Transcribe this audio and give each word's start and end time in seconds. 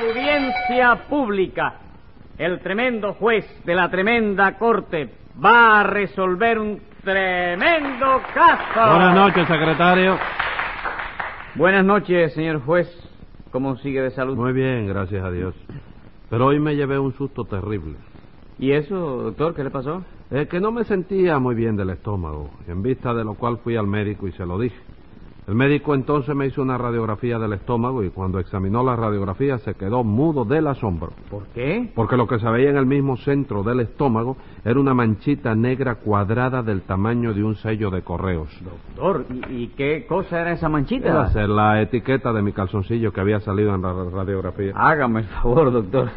Audiencia 0.00 1.08
pública. 1.10 1.74
El 2.38 2.60
tremendo 2.60 3.12
juez 3.14 3.44
de 3.66 3.74
la 3.74 3.90
tremenda 3.90 4.56
corte 4.56 5.10
va 5.44 5.80
a 5.80 5.82
resolver 5.82 6.58
un 6.58 6.80
tremendo 7.04 8.22
caso. 8.32 8.90
Buenas 8.90 9.14
noches, 9.14 9.46
secretario. 9.46 10.18
Buenas 11.54 11.84
noches, 11.84 12.32
señor 12.32 12.62
juez. 12.62 12.88
¿Cómo 13.50 13.76
sigue 13.76 14.00
de 14.00 14.10
salud? 14.12 14.36
Muy 14.36 14.54
bien, 14.54 14.86
gracias 14.86 15.22
a 15.22 15.30
Dios. 15.30 15.54
Pero 16.30 16.46
hoy 16.46 16.58
me 16.60 16.76
llevé 16.76 16.98
un 16.98 17.12
susto 17.12 17.44
terrible. 17.44 17.96
¿Y 18.58 18.72
eso, 18.72 18.94
doctor, 18.96 19.54
qué 19.54 19.64
le 19.64 19.70
pasó? 19.70 20.02
Es 20.30 20.48
que 20.48 20.60
no 20.60 20.72
me 20.72 20.84
sentía 20.84 21.38
muy 21.38 21.54
bien 21.54 21.76
del 21.76 21.90
estómago, 21.90 22.50
en 22.68 22.82
vista 22.82 23.12
de 23.12 23.24
lo 23.24 23.34
cual 23.34 23.58
fui 23.58 23.76
al 23.76 23.86
médico 23.86 24.26
y 24.28 24.32
se 24.32 24.46
lo 24.46 24.58
dije. 24.58 24.80
El 25.50 25.56
médico 25.56 25.96
entonces 25.96 26.32
me 26.36 26.46
hizo 26.46 26.62
una 26.62 26.78
radiografía 26.78 27.36
del 27.36 27.54
estómago 27.54 28.04
y 28.04 28.10
cuando 28.10 28.38
examinó 28.38 28.84
la 28.84 28.94
radiografía 28.94 29.58
se 29.58 29.74
quedó 29.74 30.04
mudo 30.04 30.44
del 30.44 30.68
asombro. 30.68 31.10
¿Por 31.28 31.46
qué? 31.48 31.90
Porque 31.92 32.16
lo 32.16 32.28
que 32.28 32.38
se 32.38 32.48
veía 32.48 32.70
en 32.70 32.76
el 32.76 32.86
mismo 32.86 33.16
centro 33.16 33.64
del 33.64 33.80
estómago 33.80 34.36
era 34.64 34.78
una 34.78 34.94
manchita 34.94 35.56
negra 35.56 35.96
cuadrada 35.96 36.62
del 36.62 36.82
tamaño 36.82 37.34
de 37.34 37.42
un 37.42 37.56
sello 37.56 37.90
de 37.90 38.02
correos. 38.02 38.48
Doctor, 38.62 39.26
¿y, 39.50 39.64
y 39.64 39.66
qué 39.76 40.06
cosa 40.06 40.40
era 40.40 40.52
esa 40.52 40.68
manchita? 40.68 41.30
Ser 41.30 41.48
la 41.48 41.82
etiqueta 41.82 42.32
de 42.32 42.42
mi 42.42 42.52
calzoncillo 42.52 43.12
que 43.12 43.20
había 43.20 43.40
salido 43.40 43.74
en 43.74 43.82
la 43.82 43.92
radiografía. 43.92 44.72
Hágame 44.76 45.22
el 45.22 45.26
favor, 45.26 45.72
doctor. 45.72 46.10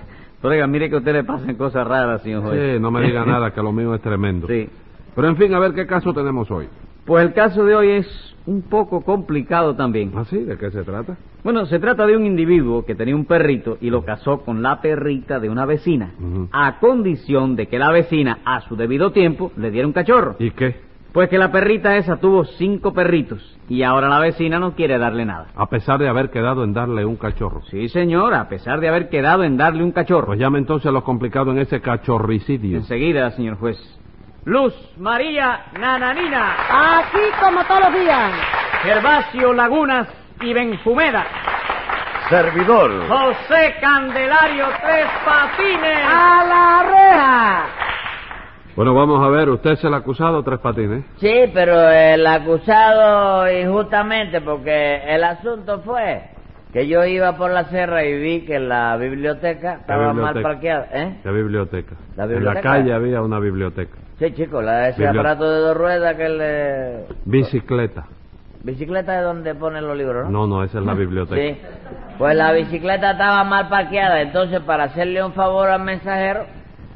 Oiga, 0.44 0.67
mire 0.67 0.89
que 0.89 0.95
a 0.97 1.00
usted 1.00 1.11
le 1.13 1.23
pasen 1.23 1.55
cosas 1.55 1.88
raras, 1.88 2.22
señor 2.22 2.44
juez. 2.44 2.75
Sí, 2.75 2.80
no 2.80 2.91
me 2.91 3.02
diga 3.02 3.25
nada, 3.25 3.52
que 3.52 3.63
lo 3.63 3.72
mío 3.72 3.95
es 3.95 4.02
tremendo. 4.02 4.45
Sí. 4.45 4.70
Pero 5.16 5.27
en 5.27 5.38
fin, 5.38 5.52
a 5.55 5.59
ver 5.59 5.73
qué 5.73 5.88
caso 5.88 6.13
tenemos 6.13 6.52
hoy. 6.52 6.67
Pues 7.05 7.25
el 7.25 7.34
caso 7.34 7.66
de 7.66 7.75
hoy 7.75 7.89
es 7.89 8.35
un 8.45 8.62
poco 8.62 9.02
complicado 9.02 9.75
también. 9.75 10.11
¿Ah, 10.16 10.25
sí? 10.25 10.38
¿De 10.38 10.57
qué 10.57 10.71
se 10.71 10.84
trata? 10.84 11.17
Bueno, 11.44 11.66
se 11.66 11.80
trata 11.80 12.05
de 12.05 12.16
un 12.16 12.25
individuo 12.25 12.85
que 12.85 12.95
tenía 12.95 13.16
un 13.16 13.25
perrito 13.25 13.77
y 13.81 13.89
lo 13.89 14.05
casó 14.05 14.44
con 14.44 14.61
la 14.61 14.80
perrita 14.81 15.41
de 15.41 15.50
una 15.50 15.66
vecina, 15.66 16.11
a 16.53 16.80
condición 16.80 17.58
de 17.58 17.67
que 17.67 17.78
la 17.78 17.91
vecina, 17.91 18.39
a 18.45 18.61
su 18.61 18.78
debido 18.78 19.11
tiempo, 19.11 19.52
le 19.58 19.69
diera 19.69 19.86
un 19.86 19.94
cachorro. 19.94 20.38
¿Y 20.39 20.52
qué? 20.52 20.78
Pues 21.11 21.30
que 21.30 21.38
la 21.38 21.52
perrita 21.52 21.95
esa 21.97 22.17
tuvo 22.17 22.44
cinco 22.44 22.94
perritos 22.94 23.59
y 23.69 23.83
ahora 23.83 24.09
la 24.09 24.19
vecina 24.19 24.58
no 24.58 24.73
quiere 24.73 24.97
darle 24.97 25.25
nada. 25.25 25.47
A 25.56 25.69
pesar 25.69 26.00
de 26.00 26.08
haber 26.08 26.31
quedado 26.31 26.63
en 26.63 26.73
darle 26.73 27.06
un 27.06 27.17
cachorro. 27.17 27.61
Sí, 27.69 27.88
señor, 27.89 28.33
a 28.33 28.50
pesar 28.50 28.80
de 28.80 28.88
haber 28.88 29.09
quedado 29.09 29.44
en 29.44 29.58
darle 29.58 29.83
un 29.83 29.91
cachorro. 29.91 30.28
Pues 30.28 30.39
llame 30.39 30.58
entonces 30.59 30.91
lo 30.91 31.03
complicado 31.03 31.52
en 31.52 31.59
ese 31.59 31.81
cachorricidio. 31.81 32.78
Enseguida, 32.78 33.30
señor 33.31 33.58
juez. 33.58 33.78
Luz 34.45 34.73
María 34.97 35.66
Nananina, 35.80 36.53
Aquí 36.99 37.19
como 37.41 37.63
todos 37.66 37.81
los 37.91 37.94
días. 38.02 38.31
Gervasio 38.83 39.53
Lagunas 39.53 40.08
y 40.41 40.53
Benjumeda, 40.53 41.25
Servidor. 42.30 43.08
José 43.08 43.75
Candelario 43.80 44.66
Tres 44.81 45.05
Patines. 45.25 46.00
A 46.05 46.45
la 46.45 46.83
reja. 46.83 47.66
Bueno, 48.75 48.94
vamos 48.94 49.23
a 49.25 49.30
ver, 49.30 49.50
usted 49.50 49.72
es 49.72 49.83
el 49.85 49.94
acusado, 49.94 50.44
Tres 50.44 50.59
Patines. 50.59 51.05
Sí, 51.17 51.50
pero 51.53 51.89
el 51.89 52.25
acusado 52.28 53.50
injustamente, 53.50 54.41
porque 54.41 55.03
el 55.07 55.23
asunto 55.23 55.81
fue 55.83 56.23
que 56.73 56.88
yo 56.88 57.05
iba 57.05 57.38
por 57.38 57.52
la 57.52 57.66
serra 57.66 58.03
y 58.03 58.19
vi 58.19 58.45
que 58.45 58.59
la 58.59 58.97
biblioteca 58.97 59.75
estaba 59.75 60.11
mal 60.11 60.33
biblioteca? 60.33 60.41
parqueada. 60.50 60.88
¿Eh? 60.91 61.19
¿Qué 61.23 61.30
biblioteca? 61.31 61.95
La 62.17 62.23
En 62.23 62.30
la 62.30 62.35
biblioteca. 62.35 62.61
calle 62.69 62.94
había 62.94 63.22
una 63.22 63.39
biblioteca. 63.39 63.95
Sí, 64.23 64.33
chico, 64.35 64.61
la, 64.61 64.88
ese 64.88 65.05
aparato 65.05 65.52
de 65.52 65.59
dos 65.59 65.75
ruedas 65.75 66.16
que 66.16 66.29
le... 66.29 67.05
Bicicleta. 67.25 68.05
Bicicleta 68.63 69.17
es 69.17 69.25
donde 69.25 69.53
ponen 69.53 69.85
los 69.85 69.97
libros, 69.97 70.29
¿no? 70.29 70.47
No, 70.47 70.47
no, 70.47 70.63
esa 70.63 70.79
es 70.79 70.85
la 70.85 70.93
biblioteca. 70.93 71.35
Sí. 71.35 71.59
Pues 72.17 72.33
la 72.33 72.53
bicicleta 72.53 73.11
estaba 73.11 73.44
mal 73.44 73.67
parqueada, 73.67 74.21
entonces 74.21 74.61
para 74.61 74.85
hacerle 74.85 75.21
un 75.21 75.33
favor 75.33 75.69
al 75.69 75.83
mensajero, 75.83 76.45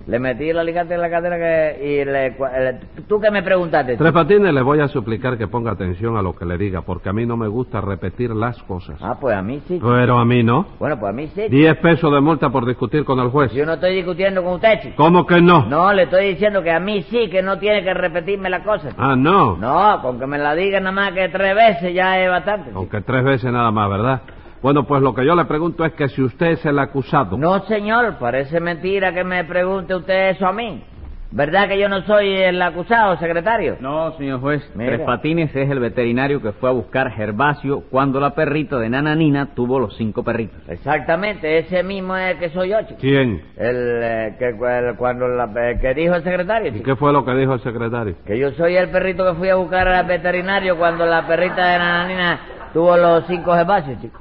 le 0.08 0.20
metí 0.20 0.50
el 0.50 0.58
alicate 0.58 0.94
en 0.94 1.02
la 1.02 1.10
cadera 1.10 1.38
que, 1.38 1.86
y 1.86 2.06
le, 2.06 2.30
le- 2.30 3.04
¿Tú 3.08 3.20
qué 3.20 3.30
me 3.30 3.44
preguntaste? 3.44 3.98
Tres 3.98 4.12
Patines, 4.14 4.54
le 4.54 4.62
voy 4.62 4.80
a 4.80 4.88
suplicar 4.88 5.38
que 5.38 5.48
ponga 5.48 5.72
atención 5.72 6.16
a 6.18 6.22
lo 6.22 6.34
que 6.36 6.46
le 6.46 6.58
diga, 6.58 6.82
porque 6.82 7.10
a 7.10 7.14
mí 7.14 7.26
no 7.26 7.36
me 7.38 7.48
gusta 7.48 7.82
repetir 7.82 8.32
las 8.32 8.62
cosas. 8.64 8.98
Ah, 9.02 9.18
pues 9.20 9.36
a 9.36 9.42
mí 9.42 9.62
sí. 9.68 9.80
Pero 9.82 10.18
a 10.18 10.26
mí 10.26 10.44
no. 10.44 10.66
Bueno, 10.80 10.98
pues 11.00 11.10
a 11.10 11.14
mí 11.14 11.28
sí. 11.36 11.48
Diez 11.50 11.76
pesos 11.78 12.12
de 12.14 12.22
multa 12.22 12.50
por 12.50 12.66
discutir 12.66 13.04
con 13.04 13.20
el 13.20 13.30
juez. 13.30 13.52
Yo 13.52 13.66
no 13.66 13.74
estoy 13.74 13.96
discutiendo 13.96 14.42
con 14.44 14.54
usted, 14.54 14.80
chico. 14.82 14.96
¿Cómo 14.98 15.26
que 15.26 15.42
no? 15.42 15.66
No, 15.66 15.92
le 15.94 16.04
estoy 16.04 16.30
diciendo 16.30 16.64
que 16.64 16.72
a 16.72 16.80
mí 16.80 17.04
sí, 17.10 17.30
que 17.30 17.42
no 17.42 17.60
tiene 17.60 17.84
que 17.84 17.94
repetirme 17.94 18.50
la 18.50 18.64
cosa. 18.64 18.90
chico. 18.90 19.02
Ah, 19.02 19.16
no. 19.16 19.58
No, 19.58 20.02
con 20.02 20.20
que 20.20 20.26
me 20.26 20.38
la 20.38 20.56
diga 20.56 20.80
nada 20.80 20.92
más 20.94 21.12
que 21.12 21.28
tres 21.30 21.54
veces 21.56 21.94
ya 21.94 22.20
es 22.20 22.30
bastante. 22.30 22.68
chico. 22.70 22.80
Aunque 22.80 23.02
tres 23.02 23.24
veces 23.24 23.52
nada 23.52 23.72
más, 23.72 23.90
¿verdad? 23.90 24.22
Bueno, 24.62 24.86
pues 24.86 25.02
lo 25.02 25.14
que 25.14 25.26
yo 25.26 25.36
le 25.36 25.46
pregunto 25.46 25.86
es 25.86 25.94
que 25.94 26.10
si 26.10 26.22
usted 26.22 26.48
es 26.48 26.66
el 26.66 26.80
acusado. 26.80 27.38
No, 27.38 27.60
señor, 27.66 28.16
parece 28.20 28.60
mentira 28.60 29.14
que 29.14 29.24
me 29.24 29.44
pregunte 29.46 29.96
usted 29.96 30.30
eso 30.30 30.48
a 30.48 30.54
mí. 30.54 30.84
¿Verdad 31.30 31.68
que 31.68 31.78
yo 31.78 31.90
no 31.90 32.02
soy 32.04 32.38
el 32.38 32.60
acusado, 32.62 33.18
secretario? 33.18 33.76
No, 33.82 34.14
señor 34.18 34.40
juez. 34.40 34.64
Mira. 34.76 34.96
Tres 34.96 35.06
Patines 35.06 35.54
es 35.54 35.70
el 35.70 35.80
veterinario 35.82 36.42
que 36.42 36.54
fue 36.54 36.70
a 36.70 36.72
buscar 36.72 37.12
Gervasio 37.12 37.82
cuando 37.92 38.22
la 38.22 38.34
perrita 38.34 38.80
de 38.80 38.90
Nana 38.90 39.14
Nina 39.14 39.54
tuvo 39.54 39.78
los 39.78 39.94
cinco 39.98 40.24
perritos. 40.24 40.58
Exactamente, 40.70 41.58
ese 41.58 41.84
mismo 41.84 42.16
es 42.16 42.32
el 42.32 42.40
que 42.40 42.50
soy 42.52 42.70
yo, 42.70 42.82
chico. 42.84 43.00
¿Quién? 43.02 43.42
El, 43.58 44.00
eh, 44.02 44.36
que, 44.40 44.48
el- 44.48 44.96
cuando 44.98 45.28
la, 45.28 45.50
el 45.70 45.80
que 45.82 45.94
dijo 45.94 46.16
el 46.16 46.24
secretario, 46.24 46.74
¿Y 46.74 46.80
qué 46.82 46.96
fue 46.96 47.12
lo 47.12 47.26
que 47.26 47.34
dijo 47.36 47.54
el 47.56 47.60
secretario? 47.62 48.16
Que 48.26 48.40
yo 48.40 48.52
soy 48.54 48.78
el 48.78 48.90
perrito 48.90 49.26
que 49.28 49.38
fui 49.38 49.50
a 49.50 49.56
buscar 49.56 49.86
al 49.86 50.06
veterinario 50.08 50.78
cuando 50.78 51.06
la 51.06 51.28
perrita 51.28 51.68
de 51.74 51.78
Nananina 51.78 52.40
tuvo 52.78 52.96
los 52.96 53.26
cinco 53.26 53.56
herbáceos, 53.56 54.00
chico. 54.00 54.20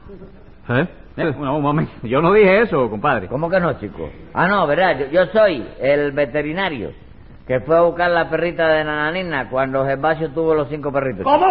¿Eh? 0.71 0.89
Eh, 1.19 1.34
no, 1.39 1.59
un 1.59 1.62
momento. 1.62 1.93
Yo 2.05 2.22
no 2.22 2.33
dije 2.33 2.62
eso, 2.62 2.89
compadre. 2.89 3.28
¿Cómo 3.28 3.50
que 3.50 3.61
no, 3.61 3.78
chico? 3.78 4.09
Ah, 4.33 4.49
no, 4.49 4.67
verdad, 4.67 4.99
yo, 4.99 5.06
yo 5.09 5.27
soy 5.27 5.62
el 5.78 6.12
veterinario 6.12 6.93
que 7.47 7.61
fue 7.61 7.77
a 7.77 7.83
buscar 7.83 8.11
la 8.11 8.31
perrita 8.31 8.66
de 8.66 8.83
Nananina 8.83 9.50
cuando 9.50 9.84
Gervasio 9.84 10.31
tuvo 10.31 10.55
los 10.55 10.71
cinco 10.71 10.91
perritos. 10.91 11.22
¿Cómo? 11.22 11.47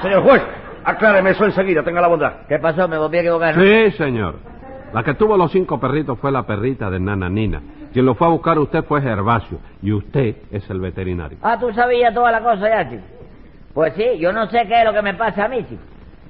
Señor 0.00 0.22
juez, 0.22 0.42
acláreme 0.84 1.30
eso 1.30 1.44
enseguida, 1.44 1.82
tenga 1.82 2.00
la 2.00 2.06
bondad. 2.06 2.32
¿Qué 2.48 2.60
pasó? 2.60 2.86
¿Me 2.86 2.96
volví 2.96 3.16
a 3.16 3.20
equivocar? 3.22 3.56
no? 3.56 3.64
Sí, 3.64 3.90
señor. 3.96 4.36
La 4.92 5.02
que 5.02 5.14
tuvo 5.14 5.36
los 5.36 5.50
cinco 5.50 5.80
perritos 5.80 6.20
fue 6.20 6.30
la 6.30 6.44
perrita 6.44 6.88
de 6.88 7.00
Nana 7.00 7.28
Nina. 7.28 7.60
Quien 7.92 8.06
lo 8.06 8.14
fue 8.14 8.28
a 8.28 8.30
buscar 8.30 8.60
usted 8.60 8.84
fue 8.84 9.02
Gervasio. 9.02 9.58
Y 9.82 9.92
usted 9.92 10.36
es 10.52 10.70
el 10.70 10.78
veterinario. 10.78 11.38
Ah, 11.42 11.58
tú 11.58 11.72
sabías 11.72 12.14
toda 12.14 12.30
la 12.30 12.40
cosa 12.42 12.68
ya, 12.68 12.88
chico. 12.88 13.02
Pues 13.74 13.94
sí, 13.94 14.18
yo 14.18 14.32
no 14.32 14.46
sé 14.48 14.66
qué 14.66 14.80
es 14.80 14.84
lo 14.84 14.92
que 14.92 15.02
me 15.02 15.14
pasa 15.14 15.44
a 15.44 15.48
mí, 15.48 15.64
chico. 15.68 15.82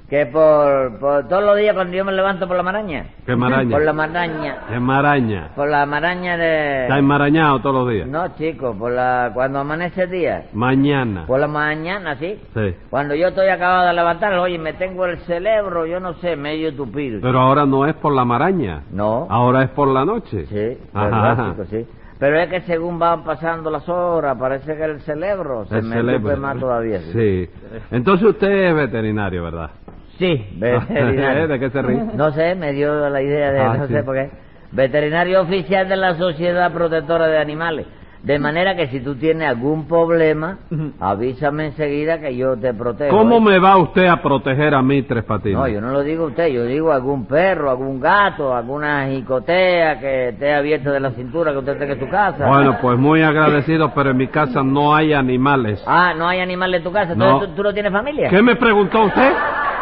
Que 0.09 0.27
por, 0.27 0.99
por 0.99 1.27
todos 1.27 1.43
los 1.43 1.57
días 1.57 1.73
cuando 1.73 1.95
yo 1.97 2.05
me 2.05 2.11
levanto 2.11 2.47
por 2.47 2.55
la 2.55 2.61
maraña. 2.61 3.05
¿Qué 3.25 3.35
maraña? 3.35 3.71
Por 3.71 3.83
la 3.83 3.93
maraña. 3.93 4.57
Es 4.71 4.79
maraña. 4.79 5.49
Por 5.55 5.69
la 5.69 5.85
maraña 5.87 6.37
de... 6.37 6.83
Está 6.83 6.99
enmarañado 6.99 7.59
todos 7.61 7.75
los 7.83 7.89
días. 7.89 8.07
No, 8.07 8.27
chico, 8.35 8.75
por 8.77 8.91
la... 8.91 9.31
Cuando 9.33 9.59
amanece 9.59 10.03
el 10.03 10.11
día. 10.11 10.45
Mañana. 10.53 11.25
Por 11.25 11.39
la 11.39 11.47
mañana, 11.47 12.15
sí. 12.17 12.39
Sí. 12.53 12.75
Cuando 12.91 13.15
yo 13.15 13.29
estoy 13.29 13.47
acabado 13.47 13.87
de 13.87 13.93
levantar, 13.93 14.33
oye, 14.33 14.59
me 14.59 14.73
tengo 14.73 15.05
el 15.05 15.17
cerebro, 15.21 15.87
yo 15.87 15.99
no 15.99 16.13
sé, 16.15 16.35
medio 16.35 16.75
tupido. 16.75 17.19
Pero 17.19 17.39
ahora 17.39 17.65
no 17.65 17.87
es 17.87 17.95
por 17.95 18.13
la 18.13 18.23
maraña. 18.23 18.83
No. 18.91 19.25
Ahora 19.31 19.63
es 19.63 19.69
por 19.71 19.87
la 19.87 20.05
noche. 20.05 20.45
Sí, 20.45 20.77
Ajá, 20.93 21.05
verdad, 21.05 21.31
ajá. 21.31 21.51
chico, 21.51 21.65
sí. 21.65 21.87
Pero 22.23 22.39
es 22.39 22.49
que 22.49 22.61
según 22.61 22.97
van 22.99 23.25
pasando 23.25 23.69
las 23.69 23.89
horas, 23.89 24.37
parece 24.39 24.77
que 24.77 24.83
el 24.85 25.01
cerebro 25.01 25.65
se 25.65 25.79
El 25.79 25.83
me 25.83 25.95
cerebro. 25.97 26.37
más 26.37 26.57
todavía. 26.57 26.99
Sí. 27.11 27.49
Entonces 27.91 28.29
usted 28.29 28.47
es 28.49 28.73
veterinario, 28.75 29.43
¿verdad? 29.43 29.71
Sí, 30.17 30.47
veterinario. 30.57 31.49
¿De 31.49 31.59
qué 31.59 31.69
se 31.69 31.81
ríe? 31.81 32.01
No 32.15 32.31
sé, 32.31 32.55
me 32.55 32.71
dio 32.71 33.09
la 33.09 33.21
idea 33.21 33.51
de, 33.51 33.59
Ah, 33.59 33.75
no 33.77 33.87
sí. 33.87 33.93
sé 33.93 34.03
por 34.03 34.15
qué. 34.15 34.29
Veterinario 34.71 35.41
oficial 35.41 35.89
de 35.89 35.97
la 35.97 36.15
Sociedad 36.15 36.71
Protectora 36.71 37.27
de 37.27 37.39
Animales. 37.39 37.87
De 38.23 38.39
manera 38.39 38.73
que 38.73 38.87
si 38.87 39.01
tú 39.01 39.15
tienes 39.15 39.49
algún 39.49 39.85
problema, 39.85 40.57
avísame 40.97 41.65
enseguida 41.65 42.19
que 42.21 42.33
yo 42.37 42.55
te 42.55 42.73
protejo. 42.73 43.17
¿Cómo 43.17 43.41
me 43.41 43.59
va 43.59 43.75
usted 43.75 44.05
a 44.05 44.21
proteger 44.21 44.73
a 44.73 44.81
mí, 44.81 45.01
Tres 45.01 45.25
Patines? 45.25 45.57
No, 45.57 45.67
yo 45.67 45.81
no 45.81 45.91
lo 45.91 46.01
digo 46.03 46.23
a 46.23 46.27
usted, 46.27 46.47
yo 46.47 46.63
digo 46.63 46.93
algún 46.93 47.25
perro, 47.25 47.69
algún 47.69 47.99
gato, 47.99 48.55
alguna 48.55 49.07
jicotea 49.09 49.99
que 49.99 50.29
esté 50.29 50.53
abierta 50.53 50.91
de 50.91 51.01
la 51.01 51.11
cintura 51.11 51.51
que 51.51 51.57
usted 51.57 51.77
tenga 51.77 51.93
en 51.95 51.99
su 51.99 52.07
casa. 52.09 52.47
Bueno, 52.47 52.77
pues 52.81 52.97
muy 52.97 53.21
agradecido, 53.21 53.91
pero 53.93 54.11
en 54.11 54.17
mi 54.17 54.27
casa 54.27 54.63
no 54.63 54.95
hay 54.95 55.11
animales. 55.11 55.83
Ah, 55.85 56.13
no 56.17 56.25
hay 56.25 56.39
animales 56.39 56.77
en 56.77 56.83
tu 56.85 56.93
casa, 56.93 57.15
No. 57.15 57.25
entonces 57.25 57.49
¿tú, 57.49 57.55
tú 57.57 57.63
no 57.63 57.73
tienes 57.73 57.91
familia. 57.91 58.29
¿Qué 58.29 58.41
me 58.41 58.55
preguntó 58.55 59.03
usted? 59.03 59.33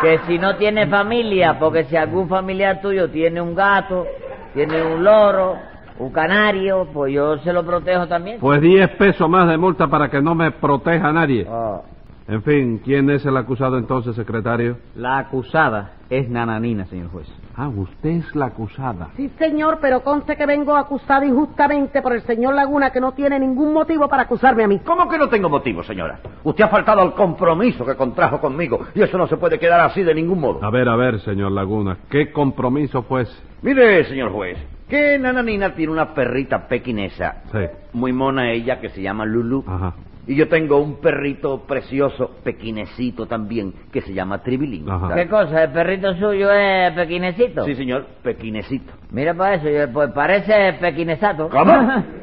Que 0.02 0.18
si 0.26 0.40
no 0.40 0.56
tienes 0.56 0.90
familia, 0.90 1.60
porque 1.60 1.84
si 1.84 1.96
algún 1.96 2.28
familiar 2.28 2.82
tuyo 2.82 3.08
tiene 3.12 3.40
un 3.40 3.54
gato, 3.54 4.08
tiene 4.56 4.82
un 4.82 5.04
loro, 5.04 5.58
un 6.02 6.12
canario, 6.12 6.88
pues 6.94 7.14
yo 7.14 7.38
se 7.40 7.54
lo 7.54 7.64
protejo 7.66 8.08
también. 8.08 8.40
Pues 8.40 8.62
10 8.62 8.90
pesos 8.98 9.30
más 9.30 9.48
de 9.48 9.58
multa 9.58 9.88
para 9.88 10.10
que 10.10 10.22
no 10.22 10.36
me 10.36 10.52
proteja 10.52 11.12
nadie. 11.12 11.46
Ah, 11.50 11.82
En 12.28 12.44
fin, 12.44 12.80
¿quién 12.84 13.10
es 13.10 13.26
el 13.26 13.36
acusado 13.36 13.78
entonces, 13.78 14.16
secretario? 14.16 14.78
La 14.96 15.18
acusada 15.18 15.94
es 16.10 16.30
Nananina, 16.30 16.86
señor 16.86 17.10
juez. 17.10 17.28
Ah, 17.58 17.68
usted 17.68 18.10
es 18.10 18.36
la 18.36 18.46
acusada. 18.46 19.10
Sí, 19.18 19.30
señor, 19.38 19.80
pero 19.82 20.02
conste 20.02 20.38
que 20.38 20.46
vengo 20.46 20.76
acusada 20.78 21.26
injustamente 21.26 22.02
por 22.02 22.14
el 22.14 22.22
señor 22.22 22.54
Laguna, 22.56 22.92
que 22.92 23.02
no 23.02 23.12
tiene 23.12 23.38
ningún 23.40 23.74
motivo 23.74 24.08
para 24.08 24.24
acusarme 24.24 24.64
a 24.64 24.68
mí. 24.68 24.80
¿Cómo 24.86 25.10
que 25.10 25.18
no 25.18 25.28
tengo 25.28 25.50
motivo, 25.50 25.84
señora? 25.84 26.20
Usted 26.44 26.64
ha 26.64 26.70
faltado 26.70 27.02
al 27.02 27.14
compromiso 27.14 27.86
que 27.86 27.96
contrajo 27.96 28.40
conmigo 28.40 28.80
y 28.96 29.02
eso 29.02 29.18
no 29.18 29.28
se 29.28 29.36
puede 29.38 29.60
quedar 29.60 29.82
así 29.82 30.02
de 30.02 30.14
ningún 30.16 30.40
modo. 30.40 30.64
A 30.64 30.70
ver, 30.72 30.88
a 30.88 30.96
ver, 30.96 31.20
señor 31.20 31.52
Laguna, 31.52 31.98
¿qué 32.10 32.32
compromiso 32.32 33.02
fue 33.04 33.24
ese? 33.24 33.38
Mire, 33.62 34.06
señor 34.06 34.32
juez, 34.32 34.58
que 34.92 35.18
Nananina 35.18 35.74
tiene 35.74 35.94
una 35.94 36.14
perrita 36.14 36.68
pequinesa, 36.68 37.44
Sí. 37.50 37.60
muy 37.94 38.12
mona 38.12 38.52
ella, 38.52 38.82
que 38.82 38.90
se 38.90 39.02
llama 39.02 39.26
Lulu. 39.26 39.64
Ajá. 39.66 39.94
Y 40.28 40.36
yo 40.36 40.50
tengo 40.50 40.80
un 40.80 41.00
perrito 41.00 41.66
precioso, 41.66 42.32
pequinecito 42.44 43.26
también, 43.26 43.74
que 43.92 44.02
se 44.02 44.14
llama 44.14 44.44
Tribilín. 44.44 44.86
¿Qué 45.16 45.28
cosa? 45.30 45.64
¿El 45.64 45.72
perrito 45.72 46.14
suyo 46.16 46.52
es 46.52 46.92
pequinecito? 46.94 47.64
Sí, 47.64 47.74
señor, 47.76 48.06
pequinecito. 48.22 48.92
Mira 49.12 49.34
para 49.34 49.56
eso, 49.56 49.70
yo- 49.70 49.92
pues 49.94 50.12
parece 50.12 50.74
pequinesato. 50.74 51.48
¿Cómo? 51.50 51.74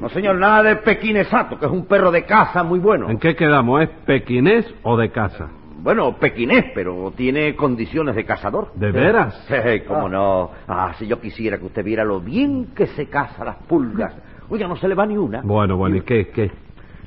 No, 0.00 0.08
señor, 0.08 0.36
nada 0.36 0.62
de 0.64 0.76
pequinesato, 0.76 1.56
que 1.58 1.66
es 1.66 1.70
un 1.72 1.86
perro 1.86 2.10
de 2.10 2.24
casa 2.24 2.62
muy 2.64 2.78
bueno. 2.80 3.08
¿En 3.08 3.18
qué 3.18 3.34
quedamos? 3.36 3.82
¿Es 3.82 3.88
pequinés 4.04 4.66
o 4.82 4.96
de 4.96 5.10
casa? 5.10 5.48
Bueno, 5.84 6.16
pequinés, 6.16 6.72
pero 6.74 7.12
tiene 7.14 7.54
condiciones 7.54 8.14
de 8.16 8.24
cazador. 8.24 8.72
¿De 8.74 8.90
veras? 8.90 9.34
Sí, 9.46 9.80
cómo 9.86 10.08
no. 10.08 10.50
Ah, 10.66 10.94
si 10.98 11.06
yo 11.06 11.20
quisiera 11.20 11.58
que 11.58 11.66
usted 11.66 11.84
viera 11.84 12.02
lo 12.04 12.20
bien 12.20 12.68
que 12.74 12.86
se 12.86 13.10
caza 13.10 13.44
las 13.44 13.56
pulgas. 13.56 14.16
Oiga, 14.48 14.66
no 14.66 14.76
se 14.76 14.88
le 14.88 14.94
va 14.94 15.04
ni 15.04 15.18
una. 15.18 15.42
Bueno, 15.42 15.76
bueno, 15.76 15.96
¿y 15.96 16.00
qué? 16.00 16.28
¿Qué? 16.28 16.50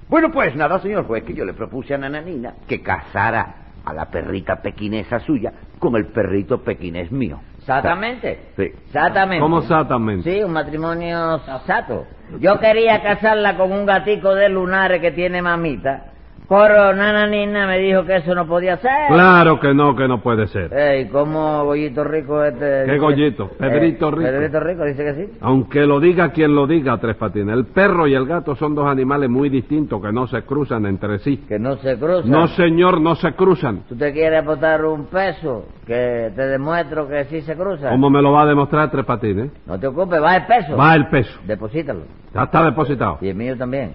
Bueno, 0.07 0.31
pues 0.31 0.55
nada, 0.55 0.77
señor 0.77 1.07
juez, 1.07 1.23
que 1.23 1.33
yo 1.33 1.43
le 1.43 1.53
propuse 1.53 1.95
a 1.95 1.97
Nananina 1.97 2.53
que 2.67 2.83
casara 2.83 3.55
a 3.83 3.93
la 3.95 4.11
perrita 4.11 4.61
pequinesa 4.61 5.21
suya 5.21 5.51
con 5.79 5.95
el 5.95 6.05
perrito 6.05 6.61
pequinés 6.61 7.11
mío. 7.11 7.39
Exactamente. 7.57 8.51
Sí. 8.57 8.61
Exactamente. 8.61 9.41
¿Cómo 9.41 9.57
exactamente? 9.57 10.31
Sí, 10.31 10.43
un 10.43 10.53
matrimonio 10.53 11.39
sato. 11.65 12.05
Yo 12.39 12.59
quería 12.59 13.01
casarla 13.01 13.57
con 13.57 13.71
un 13.71 13.87
gatico 13.87 14.35
de 14.35 14.49
lunares 14.49 15.01
que 15.01 15.11
tiene 15.13 15.41
mamita. 15.41 16.13
Pero 16.49 16.93
Nana 16.95 17.27
Nina 17.27 17.67
me 17.67 17.77
dijo 17.79 18.05
que 18.05 18.15
eso 18.17 18.33
no 18.33 18.47
podía 18.47 18.77
ser. 18.77 19.07
Claro 19.09 19.59
que 19.59 19.73
no, 19.73 19.95
que 19.97 20.07
no 20.07 20.21
puede 20.21 20.47
ser. 20.47 20.73
Ey, 20.73 21.09
¿cómo 21.09 21.65
Gollito 21.65 22.05
Rico 22.05 22.41
este? 22.41 22.59
¿Qué 22.85 22.91
dice- 22.93 22.97
Goyito? 22.99 23.49
Pedrito 23.49 24.07
Eh, 24.07 24.11
Rico. 24.11 24.23
Pedrito 24.23 24.59
Rico 24.61 24.83
dice 24.85 25.03
que 25.03 25.13
sí. 25.13 25.31
Aunque 25.41 25.85
lo 25.85 25.99
diga 25.99 26.31
quien 26.31 26.55
lo 26.55 26.65
diga, 26.65 26.97
Tres 26.99 27.17
Patines, 27.17 27.53
el 27.53 27.65
perro 27.65 28.07
y 28.07 28.13
el 28.15 28.25
gato 28.25 28.55
son 28.55 28.75
dos 28.75 28.87
animales 28.87 29.29
muy 29.29 29.49
distintos 29.49 30.01
que 30.01 30.11
no 30.13 30.25
se 30.27 30.43
cruzan 30.43 30.85
entre 30.85 31.19
sí. 31.19 31.37
Que 31.49 31.59
no 31.59 31.75
se 31.77 31.97
cruzan. 31.97 32.31
No, 32.31 32.47
señor, 32.47 33.01
no 33.01 33.15
se 33.15 33.33
cruzan. 33.33 33.81
¿Tú 33.89 33.97
te 33.97 34.13
quieres 34.13 34.41
apostar 34.41 34.85
un 34.85 35.05
peso? 35.07 35.65
Que 35.85 36.31
te 36.33 36.47
demuestro 36.47 37.07
que 37.09 37.25
sí 37.25 37.41
se 37.41 37.55
cruzan. 37.57 37.91
¿Cómo 37.91 38.09
me 38.09 38.21
lo 38.21 38.31
va 38.31 38.43
a 38.43 38.45
demostrar 38.45 38.89
Tres 38.89 39.03
Patines? 39.05 39.51
No 39.65 39.77
te 39.77 39.87
ocupes, 39.87 40.21
va 40.23 40.37
el 40.37 40.45
peso. 40.45 40.77
Va 40.77 40.95
el 40.95 41.07
peso. 41.07 41.37
Deposítalo. 41.45 42.01
Ya 42.33 42.43
está 42.43 42.63
depositado. 42.63 43.17
Y 43.19 43.27
el 43.29 43.35
mío 43.35 43.57
también. 43.57 43.91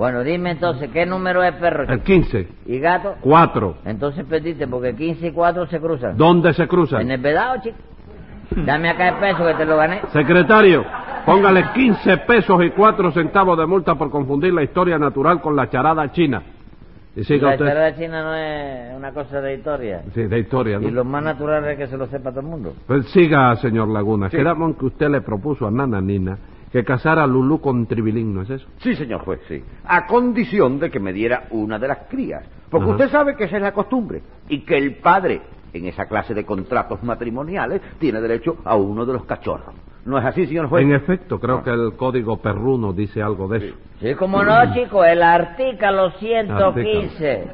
Bueno, 0.00 0.24
dime 0.24 0.52
entonces, 0.52 0.88
¿qué 0.94 1.04
número 1.04 1.42
es 1.44 1.52
perro? 1.56 1.82
El 1.82 2.00
15, 2.00 2.48
¿Y 2.64 2.78
gato? 2.78 3.16
4. 3.20 3.74
Entonces 3.84 4.24
perdiste, 4.24 4.66
porque 4.66 4.94
15 4.96 5.26
y 5.26 5.30
4 5.30 5.66
se 5.66 5.78
cruzan. 5.78 6.16
¿Dónde 6.16 6.54
se 6.54 6.66
cruzan? 6.66 7.02
En 7.02 7.10
el 7.10 7.20
vedado, 7.20 7.60
chico. 7.62 7.76
Dame 8.64 8.88
acá 8.88 9.08
el 9.10 9.16
peso 9.16 9.44
que 9.46 9.52
te 9.56 9.66
lo 9.66 9.76
gané. 9.76 10.00
Secretario, 10.10 10.86
póngale 11.26 11.64
15 11.74 12.16
pesos 12.16 12.64
y 12.64 12.70
4 12.70 13.12
centavos 13.12 13.58
de 13.58 13.66
multa 13.66 13.94
por 13.96 14.10
confundir 14.10 14.54
la 14.54 14.62
historia 14.62 14.98
natural 14.98 15.42
con 15.42 15.54
la 15.54 15.68
charada 15.68 16.10
china. 16.12 16.44
Y 17.14 17.22
siga 17.24 17.48
la 17.48 17.52
usted. 17.56 17.66
historia 17.66 17.94
china 17.94 18.22
no 18.22 18.34
es 18.34 18.96
una 18.96 19.12
cosa 19.12 19.42
de 19.42 19.54
historia. 19.54 20.02
Sí, 20.14 20.22
de 20.22 20.38
historia, 20.38 20.78
¿no? 20.78 20.88
Y 20.88 20.92
lo 20.92 21.04
más 21.04 21.22
natural 21.22 21.62
es 21.66 21.76
que 21.76 21.86
se 21.88 21.98
lo 21.98 22.06
sepa 22.06 22.30
todo 22.30 22.40
el 22.40 22.46
mundo. 22.46 22.72
Pues 22.86 23.04
siga, 23.10 23.54
señor 23.56 23.88
Laguna. 23.88 24.30
Quedamos 24.30 24.78
que 24.78 24.86
usted 24.86 25.10
le 25.10 25.20
propuso 25.20 25.66
a 25.66 25.70
Nana 25.70 26.00
Nina 26.00 26.38
que 26.72 26.84
casara 26.84 27.24
a 27.24 27.26
Lulú 27.26 27.60
con 27.60 27.86
Tribilín, 27.86 28.34
¿no 28.34 28.42
es 28.42 28.50
eso? 28.50 28.66
Sí, 28.78 28.94
señor 28.94 29.20
juez, 29.24 29.40
sí. 29.48 29.62
A 29.84 30.06
condición 30.06 30.78
de 30.78 30.90
que 30.90 31.00
me 31.00 31.12
diera 31.12 31.44
una 31.50 31.78
de 31.78 31.88
las 31.88 31.98
crías. 32.08 32.44
Porque 32.70 32.84
Ajá. 32.84 32.92
usted 32.92 33.10
sabe 33.10 33.36
que 33.36 33.44
esa 33.44 33.56
es 33.56 33.62
la 33.62 33.72
costumbre. 33.72 34.22
Y 34.48 34.60
que 34.60 34.76
el 34.76 34.96
padre, 34.96 35.40
en 35.72 35.86
esa 35.86 36.06
clase 36.06 36.32
de 36.34 36.44
contratos 36.44 37.02
matrimoniales, 37.02 37.80
tiene 37.98 38.20
derecho 38.20 38.58
a 38.64 38.76
uno 38.76 39.04
de 39.04 39.12
los 39.14 39.24
cachorros. 39.24 39.74
¿No 40.04 40.18
es 40.18 40.24
así, 40.24 40.46
señor 40.46 40.68
juez? 40.68 40.82
En 40.82 40.92
efecto, 40.92 41.38
creo 41.40 41.62
que 41.62 41.70
el 41.70 41.92
código 41.96 42.38
perruno 42.38 42.92
dice 42.92 43.20
algo 43.22 43.48
de 43.48 43.58
eso. 43.58 43.76
Sí, 44.00 44.14
como 44.14 44.42
no, 44.42 44.72
chico, 44.72 45.04
el 45.04 45.22
artículo 45.22 46.10
115 46.12 47.46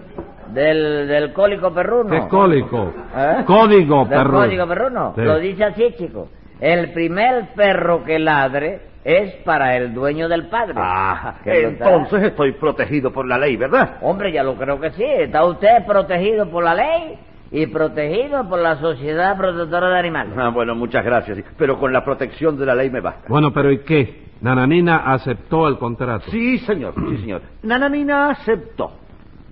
del, 0.53 1.09
del 1.09 1.33
cólico 1.33 1.73
perruno. 1.73 2.11
¿Qué 2.11 2.29
cólico? 2.29 2.93
¿Eh? 3.17 3.43
Código 3.47 4.01
Del 4.05 4.09
perruno. 4.19 4.39
código 4.41 4.67
perruno. 4.69 5.13
Sí. 5.17 5.23
Lo 5.23 5.39
dice 5.39 5.65
así, 5.65 5.95
chico. 5.99 6.29
El 6.61 6.93
primer 6.93 7.49
perro 7.55 8.05
que 8.05 8.19
ladre 8.19 8.81
es 9.05 9.35
para 9.44 9.76
el 9.76 9.94
dueño 9.94 10.29
del 10.29 10.49
padre. 10.49 10.75
Ah, 10.76 11.37
entonces 11.44 12.25
estoy 12.25 12.53
protegido 12.53 13.12
por 13.12 13.26
la 13.26 13.38
ley, 13.38 13.56
¿verdad? 13.56 13.99
Hombre, 14.00 14.32
ya 14.32 14.43
lo 14.43 14.56
creo 14.56 14.81
que 14.81 14.91
sí. 14.91 15.05
Está 15.05 15.44
usted 15.44 15.85
protegido 15.87 16.50
por 16.50 16.64
la 16.64 16.75
ley 16.75 17.19
y 17.53 17.67
protegido 17.67 18.49
por 18.49 18.58
la 18.58 18.76
Sociedad 18.76 19.37
Protectora 19.37 19.91
de 19.91 19.99
Animales. 19.99 20.32
Ah, 20.37 20.49
bueno, 20.49 20.75
muchas 20.75 21.05
gracias. 21.05 21.38
Pero 21.56 21.79
con 21.79 21.93
la 21.93 22.05
protección 22.05 22.58
de 22.58 22.67
la 22.67 22.75
ley 22.75 22.91
me 22.91 23.00
basta. 23.00 23.26
Bueno, 23.29 23.53
pero 23.53 23.70
¿y 23.70 23.79
qué? 23.79 24.25
Nananina 24.41 25.12
aceptó 25.12 25.69
el 25.69 25.79
contrato. 25.79 26.31
Sí, 26.31 26.58
señor, 26.58 26.94
sí, 26.94 27.17
señor. 27.20 27.43
Nananina 27.62 28.31
aceptó. 28.31 28.93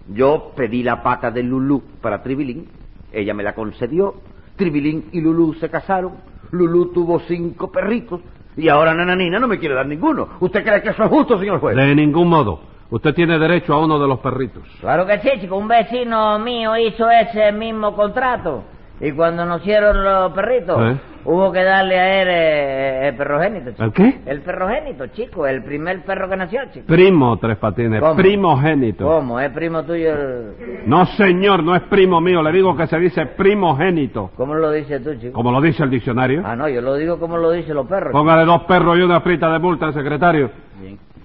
Yo 0.09 0.53
pedí 0.57 0.83
la 0.83 1.03
pata 1.03 1.31
de 1.31 1.43
Lulú 1.43 1.83
para 2.01 2.23
Tribilín. 2.23 2.69
Ella 3.13 3.33
me 3.35 3.43
la 3.43 3.55
concedió. 3.55 4.15
Tribilín 4.57 5.11
y 5.13 5.21
Lulú 5.21 5.55
se 5.55 5.71
casaron. 5.71 6.34
Lulú 6.55 6.93
tuvo 6.93 7.21
cinco 7.21 7.71
perritos. 7.71 8.21
Y 8.57 8.69
ahora 8.69 8.95
Nananina 8.95 9.39
no 9.39 9.49
me 9.49 9.59
quiere 9.59 9.75
dar 9.75 9.87
ninguno. 9.87 10.29
¿Usted 10.41 10.65
cree 10.65 10.81
que 10.81 10.91
eso 10.91 11.03
es 11.03 11.11
justo, 11.11 11.39
señor 11.39 11.61
juez? 11.61 11.77
De 11.77 11.95
ningún 11.95 12.29
modo. 12.29 12.61
Usted 12.91 13.13
tiene 13.15 13.39
derecho 13.39 13.75
a 13.75 13.85
uno 13.85 13.99
de 13.99 14.07
los 14.07 14.21
perritos. 14.21 14.63
Claro 14.81 15.05
que 15.07 15.19
sí, 15.19 15.31
chico. 15.41 15.57
Un 15.57 15.67
vecino 15.67 16.39
mío 16.39 16.77
hizo 16.77 17.11
ese 17.11 17.51
mismo 17.51 17.97
contrato. 17.97 18.63
Y 19.01 19.11
cuando 19.13 19.45
nacieron 19.45 20.05
los 20.05 20.33
perritos, 20.33 20.79
¿Eh? 20.81 21.01
hubo 21.25 21.51
que 21.51 21.63
darle 21.65 21.99
a 21.99 22.23
él 22.23 22.29
eh, 22.31 23.09
el 23.09 23.17
perrogénito, 23.17 23.71
chico. 23.73 23.83
¿El 23.85 23.93
qué? 23.93 24.21
El 24.25 24.41
perrogénito, 24.43 25.07
chico. 25.09 25.47
El 25.47 25.65
primer 25.65 26.03
perro 26.05 26.29
que 26.29 26.37
nació, 26.37 26.61
chico. 26.73 26.87
Primo, 26.87 27.37
Tres 27.39 27.57
Patines. 27.59 28.01
¿Cómo? 28.01 28.15
Primogénito. 28.17 29.05
¿Cómo? 29.07 29.41
¿Es 29.41 29.51
primo 29.51 29.83
tuyo 29.83 30.13
el... 30.13 30.53
No, 30.87 31.07
señor, 31.07 31.65
no 31.65 31.75
es 31.75 31.83
primo 31.83 32.21
mío. 32.21 32.41
Le 32.43 32.53
digo 32.53 32.77
que 32.77 32.87
se 32.87 32.99
dice 32.99 33.27
primogénito. 33.27 34.31
¿Cómo 34.37 34.55
lo 34.55 34.71
dices 34.71 35.03
tú, 35.03 35.15
chico? 35.17 35.33
Como 35.33 35.51
lo 35.51 35.61
dice 35.61 35.83
el 35.83 35.91
diccionario. 35.91 36.43
Ah, 36.45 36.55
no, 36.55 36.69
yo 36.69 36.81
lo 36.81 36.95
digo 36.95 37.19
como 37.19 37.37
lo 37.37 37.51
dicen 37.51 37.75
los 37.75 37.87
perros. 37.89 38.11
chico. 38.11 38.19
Póngale 38.19 38.45
dos 38.45 38.63
perros 38.63 38.97
y 38.97 39.03
una 39.03 39.21
frita 39.21 39.53
de 39.53 39.59
multa 39.59 39.87
al 39.87 39.95
secretario. 39.95 40.51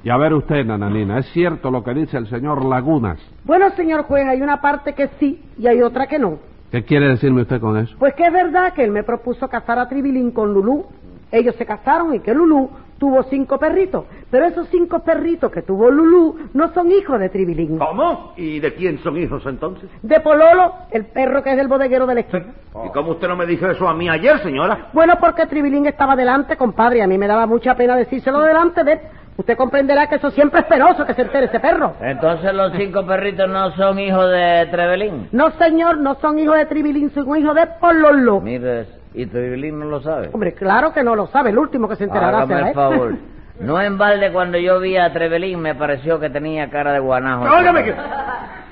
Y 0.03 0.09
a 0.09 0.17
ver 0.17 0.33
usted, 0.33 0.65
Nananina, 0.65 1.19
¿es 1.19 1.25
cierto 1.33 1.69
lo 1.69 1.83
que 1.83 1.93
dice 1.93 2.17
el 2.17 2.27
señor 2.27 2.63
Lagunas? 2.65 3.19
Bueno, 3.43 3.69
señor 3.71 4.03
juez, 4.03 4.25
hay 4.27 4.41
una 4.41 4.61
parte 4.61 4.93
que 4.93 5.09
sí 5.19 5.43
y 5.57 5.67
hay 5.67 5.81
otra 5.81 6.07
que 6.07 6.17
no. 6.17 6.39
¿Qué 6.71 6.83
quiere 6.83 7.07
decirme 7.09 7.41
usted 7.41 7.59
con 7.59 7.77
eso? 7.77 7.95
Pues 7.97 8.13
que 8.13 8.25
es 8.25 8.33
verdad 8.33 8.73
que 8.73 8.83
él 8.83 8.91
me 8.91 9.03
propuso 9.03 9.47
casar 9.47 9.79
a 9.79 9.89
Tribilín 9.89 10.31
con 10.31 10.53
Lulú. 10.53 10.85
Ellos 11.31 11.55
se 11.55 11.65
casaron 11.65 12.13
y 12.13 12.19
que 12.19 12.33
Lulú 12.33 12.69
tuvo 12.99 13.23
cinco 13.23 13.57
perritos. 13.57 14.05
Pero 14.29 14.45
esos 14.45 14.67
cinco 14.69 14.99
perritos 14.99 15.51
que 15.51 15.63
tuvo 15.63 15.89
Lulú 15.89 16.37
no 16.53 16.71
son 16.73 16.91
hijos 16.91 17.19
de 17.19 17.29
Tribilín. 17.29 17.79
¿Cómo? 17.79 18.33
¿Y 18.37 18.59
de 18.59 18.73
quién 18.75 18.99
son 18.99 19.17
hijos 19.17 19.43
entonces? 19.47 19.89
De 20.03 20.19
Pololo, 20.19 20.73
el 20.91 21.05
perro 21.05 21.41
que 21.41 21.51
es 21.51 21.57
del 21.57 21.67
bodeguero 21.67 22.05
de 22.05 22.13
la 22.13 22.19
esquina. 22.21 22.53
¿Y 22.85 22.89
cómo 22.89 23.11
usted 23.11 23.27
no 23.27 23.35
me 23.35 23.47
dijo 23.47 23.65
eso 23.65 23.87
a 23.87 23.95
mí 23.95 24.07
ayer, 24.07 24.39
señora? 24.43 24.89
Bueno, 24.93 25.15
porque 25.19 25.47
Tribilín 25.47 25.87
estaba 25.87 26.15
delante, 26.15 26.55
compadre, 26.55 26.99
y 26.99 27.01
a 27.01 27.07
mí 27.07 27.17
me 27.17 27.27
daba 27.27 27.47
mucha 27.47 27.75
pena 27.75 27.95
decírselo 27.95 28.41
delante 28.41 28.83
de 28.83 28.93
él. 28.93 28.99
Usted 29.39 29.55
comprenderá 29.55 30.07
que 30.07 30.15
eso 30.15 30.31
siempre 30.31 30.59
es 30.59 30.65
penoso 30.65 31.05
que 31.05 31.13
se 31.13 31.21
entere 31.21 31.45
ese 31.45 31.61
perro. 31.61 31.93
Entonces 32.01 32.53
los 32.53 32.73
cinco 32.73 33.05
perritos 33.05 33.49
no 33.49 33.71
son 33.71 33.97
hijos 33.97 34.29
de 34.29 34.67
Trevelín. 34.69 35.29
No, 35.31 35.51
señor, 35.51 35.97
no 35.99 36.15
son 36.15 36.39
hijos 36.39 36.57
de 36.57 36.65
Tribilín, 36.65 37.09
son 37.11 37.37
hijos 37.37 37.55
de 37.55 37.65
Pololo. 37.79 38.41
Mire, 38.41 38.87
y 39.13 39.25
Trevelín 39.27 39.79
no 39.79 39.85
lo 39.85 40.01
sabe. 40.01 40.29
Hombre, 40.33 40.53
claro 40.55 40.91
que 40.91 41.03
no 41.03 41.15
lo 41.15 41.27
sabe, 41.27 41.51
el 41.51 41.57
último 41.57 41.87
que 41.87 41.95
se 41.95 42.03
enterará 42.03 42.39
Hágame 42.39 42.55
será 42.55 42.67
el 42.67 42.75
favor. 42.75 43.13
No 43.61 43.81
en 43.81 43.97
balde 43.97 44.31
cuando 44.31 44.57
yo 44.57 44.79
vi 44.79 44.95
a 44.95 45.11
Trevelín 45.11 45.59
me 45.59 45.75
pareció 45.75 46.17
que 46.19 46.29
tenía 46.29 46.69
cara 46.69 46.93
de 46.93 46.99
guanajo. 46.99 47.43
Óigame 47.43 47.83
que... 47.83 47.95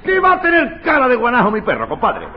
¿Qué 0.03 0.19
va 0.19 0.33
a 0.33 0.41
tener 0.41 0.81
cara 0.81 1.09
de 1.09 1.15
guanajo 1.15 1.51
mi 1.51 1.61
perro, 1.61 1.89
compadre? 1.89 2.27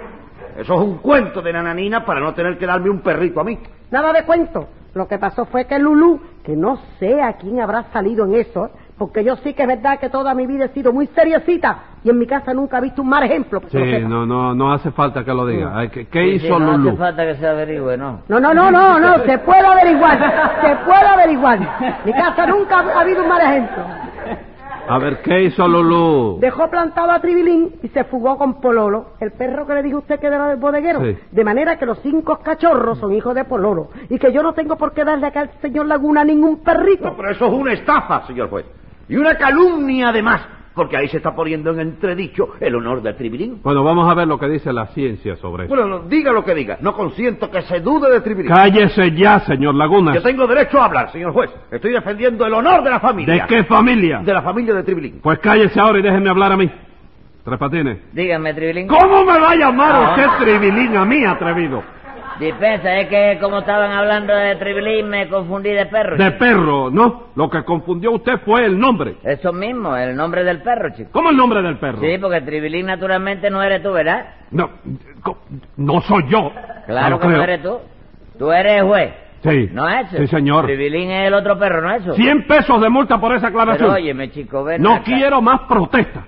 Eso 0.57 0.75
es 0.75 0.81
un 0.81 0.99
cuento 0.99 1.43
de 1.43 1.53
nananina 1.53 2.05
para 2.05 2.21
no 2.21 2.35
tener 2.35 2.59
que 2.59 2.67
darme 2.67 2.91
un 2.91 3.01
perrito 3.01 3.41
a 3.41 3.45
mí. 3.45 3.59
Nada 3.91 4.13
de 4.13 4.25
cuento. 4.25 4.69
Lo 4.95 5.07
que 5.07 5.19
pasó 5.19 5.45
fue 5.47 5.67
que 5.67 5.79
Lulú, 5.79 6.21
que 6.45 6.57
no 6.57 6.79
sé 6.99 7.23
a 7.23 7.35
quién 7.35 7.61
habrá 7.61 7.85
salido 7.93 8.25
en 8.25 8.35
eso, 8.35 8.71
porque 8.99 9.25
yo 9.25 9.37
sí 9.37 9.55
que 9.55 9.63
es 9.63 9.69
verdad 9.69 9.99
que 9.99 10.11
toda 10.11 10.35
mi 10.35 10.47
vida 10.47 10.67
he 10.67 10.69
sido 10.71 10.93
muy 10.93 11.07
seriecita 11.09 11.79
y 12.05 12.11
en 12.11 12.19
mi 12.19 12.27
casa 12.27 12.53
nunca 12.53 12.79
he 12.79 12.81
visto 12.83 13.01
un 13.03 13.09
mal 13.09 13.23
ejemplo. 13.23 13.61
lo 13.63 13.69
Sí, 13.71 14.01
no, 14.07 14.27
no, 14.27 14.55
no 14.55 14.73
hace 14.73 14.91
falta 14.91 15.25
que 15.25 15.33
lo 15.33 15.47
diga. 15.47 15.89
¿Qué, 15.91 16.07
qué 16.07 16.23
Sí, 16.23 16.47
hizo 16.47 16.59
sí, 16.59 16.63
no 16.65 16.73
Lulú? 16.77 16.89
hace 16.91 16.99
falta 16.99 17.25
que 17.25 17.37
se 17.37 17.47
averigüe, 17.47 17.97
¿no? 17.97 18.21
No, 18.29 18.41
no, 18.41 18.53
no, 18.53 18.71
no, 18.71 18.99
no, 18.99 19.19
se 19.25 19.39
puede 19.39 19.65
averiguar, 19.67 20.19
se 20.61 20.77
puede 20.85 21.07
averiguar. 21.07 21.59
Mi 22.05 22.13
casa 22.13 22.47
nunca 22.47 22.81
ha 22.81 23.01
habido 23.01 23.23
un 23.23 23.29
mal 23.29 23.41
ejemplo. 23.41 23.85
A 24.91 24.99
ver, 24.99 25.23
¿qué 25.23 25.45
hizo 25.45 25.69
Lulú? 25.69 26.39
Dejó 26.41 26.69
plantado 26.69 27.13
a 27.13 27.21
Tribilín 27.21 27.77
y 27.81 27.89
se 27.91 28.03
fugó 28.03 28.37
con 28.37 28.61
Pololo, 28.61 29.11
el 29.21 29.31
perro 29.31 29.65
que 29.65 29.75
le 29.75 29.85
dijo 29.85 29.99
usted 29.99 30.19
que 30.19 30.27
era 30.27 30.49
del 30.49 30.59
bodeguero. 30.59 31.01
Sí. 31.01 31.17
De 31.31 31.45
manera 31.45 31.79
que 31.79 31.87
los 31.87 32.01
cinco 32.01 32.41
cachorros 32.43 32.99
son 32.99 33.15
hijos 33.15 33.33
de 33.37 33.45
Pololo. 33.45 33.91
Y 34.09 34.19
que 34.19 34.33
yo 34.33 34.43
no 34.43 34.53
tengo 34.53 34.75
por 34.75 34.93
qué 34.93 35.05
darle 35.05 35.29
acá 35.29 35.43
al 35.43 35.51
señor 35.63 35.87
Laguna 35.87 36.25
ningún 36.25 36.65
perrito. 36.65 37.05
No, 37.05 37.17
pero 37.17 37.31
eso 37.31 37.47
es 37.47 37.53
una 37.53 37.73
estafa, 37.73 38.27
señor 38.27 38.51
juez. 38.51 38.67
Y 39.09 39.15
una 39.15 39.37
calumnia 39.39 40.09
además, 40.09 40.43
porque 40.75 40.97
ahí 40.97 41.09
se 41.09 41.17
está 41.19 41.35
poniendo 41.35 41.71
en 41.73 41.81
entredicho 41.81 42.50
el 42.61 42.75
honor 42.75 43.03
de 43.03 43.12
Tribilín. 43.15 43.61
Bueno, 43.62 43.83
vamos 43.85 44.11
a 44.11 44.15
ver 44.15 44.29
lo 44.29 44.39
que 44.39 44.49
dice 44.49 44.73
la 44.73 44.87
ciencia 44.89 45.37
sobre 45.37 45.65
eso. 45.65 45.75
Bueno, 45.75 45.89
no, 45.89 46.09
diga 46.09 46.33
lo 46.33 46.45
que 46.45 46.55
diga, 46.55 46.79
no 46.81 46.95
consiento 46.95 47.50
que 47.50 47.62
se 47.62 47.81
dude 47.81 48.11
de 48.11 48.21
Tribilín. 48.21 48.53
Cállese 48.55 49.11
ya, 49.12 49.41
señor 49.41 49.75
Laguna. 49.75 50.15
Yo 50.15 50.23
tengo 50.23 50.47
derecho 50.47 50.81
a 50.81 50.85
hablar, 50.87 51.11
señor 51.12 51.33
juez. 51.33 51.50
Estoy 51.71 51.93
defendiendo 51.93 52.47
el 52.47 52.55
honor 52.55 52.83
de 52.85 52.91
la 52.91 53.00
familia. 53.00 53.35
¿De 53.35 53.47
qué 53.47 53.65
familia? 53.65 54.21
De 54.25 54.33
la 54.33 54.43
familia 54.43 54.75
de 54.75 54.83
Tribilín. 54.83 55.21
Pues 55.23 55.39
cállese 55.41 55.79
ahora 55.81 55.99
y 55.99 56.03
déjeme 56.03 56.31
hablar 56.31 56.53
a 56.53 56.57
mí. 56.57 56.71
Tres 57.45 57.59
patines. 57.59 57.99
Dígame, 58.12 58.53
Tribilín. 58.55 58.87
¿Cómo 58.87 59.25
me 59.25 59.39
va 59.39 59.50
a 59.53 59.57
llamar 59.57 59.93
Ah. 59.95 60.11
usted 60.11 60.45
Tribilín 60.45 60.97
a 60.97 61.05
mí, 61.05 61.25
atrevido? 61.25 61.83
Dispensa, 62.39 62.99
es 63.01 63.09
que 63.09 63.39
como 63.41 63.59
estaban 63.59 63.91
hablando 63.93 64.35
de 64.35 64.57
Tribilín 64.57 65.09
me 65.09 65.29
confundí 65.29 65.71
de 65.71 65.87
perro. 65.87 66.17
De 66.17 66.27
chico. 66.27 66.39
perro, 66.39 66.91
¿no? 66.91 67.25
Lo 67.35 67.51
que 67.51 67.63
confundió 67.65 68.13
usted 68.13 68.39
fue 68.45 68.65
el 68.65 68.79
nombre. 68.79 69.17
Eso 69.25 69.53
mismo, 69.53 69.97
el 69.97 70.17
nombre 70.17 70.45
del 70.45 70.63
perro, 70.63 70.91
chico. 70.97 71.11
¿Cómo 71.13 71.31
el 71.31 71.37
nombre 71.37 71.61
del 71.63 71.79
perro? 71.79 72.01
Sí, 72.01 72.17
porque 72.19 72.41
Tribilín 72.43 72.87
naturalmente 72.87 73.51
no 73.51 73.63
eres 73.63 73.83
tú, 73.83 73.93
¿verdad? 73.93 74.27
No, 74.51 74.71
no 75.77 76.01
soy 76.03 76.25
yo. 76.29 76.51
Claro 76.87 77.19
que 77.21 77.29
no 77.29 77.43
eres 77.43 77.63
tú. 77.63 77.79
Tú 78.39 78.53
eres 78.53 78.83
juez. 78.85 79.13
Sí. 79.43 79.69
¿No 79.73 79.89
es 79.89 80.07
eso? 80.13 80.23
Sí, 80.23 80.27
señor. 80.29 80.67
Tribilín 80.67 81.11
es 81.11 81.27
el 81.29 81.35
otro 81.35 81.59
perro, 81.59 81.81
¿no 81.83 81.95
es 81.95 82.03
eso? 82.03 82.15
Cien 82.15 82.47
pesos 82.47 82.81
de 82.81 82.89
multa 82.89 83.19
por 83.19 83.35
esa 83.35 83.49
aclaración. 83.49 83.89
Pero 83.91 84.03
óyeme, 84.03 84.31
chico, 84.31 84.65
ven 84.65 84.83
no 84.83 84.95
acá. 84.95 85.05
quiero 85.05 85.41
más 85.43 85.61
protestas. 85.63 86.25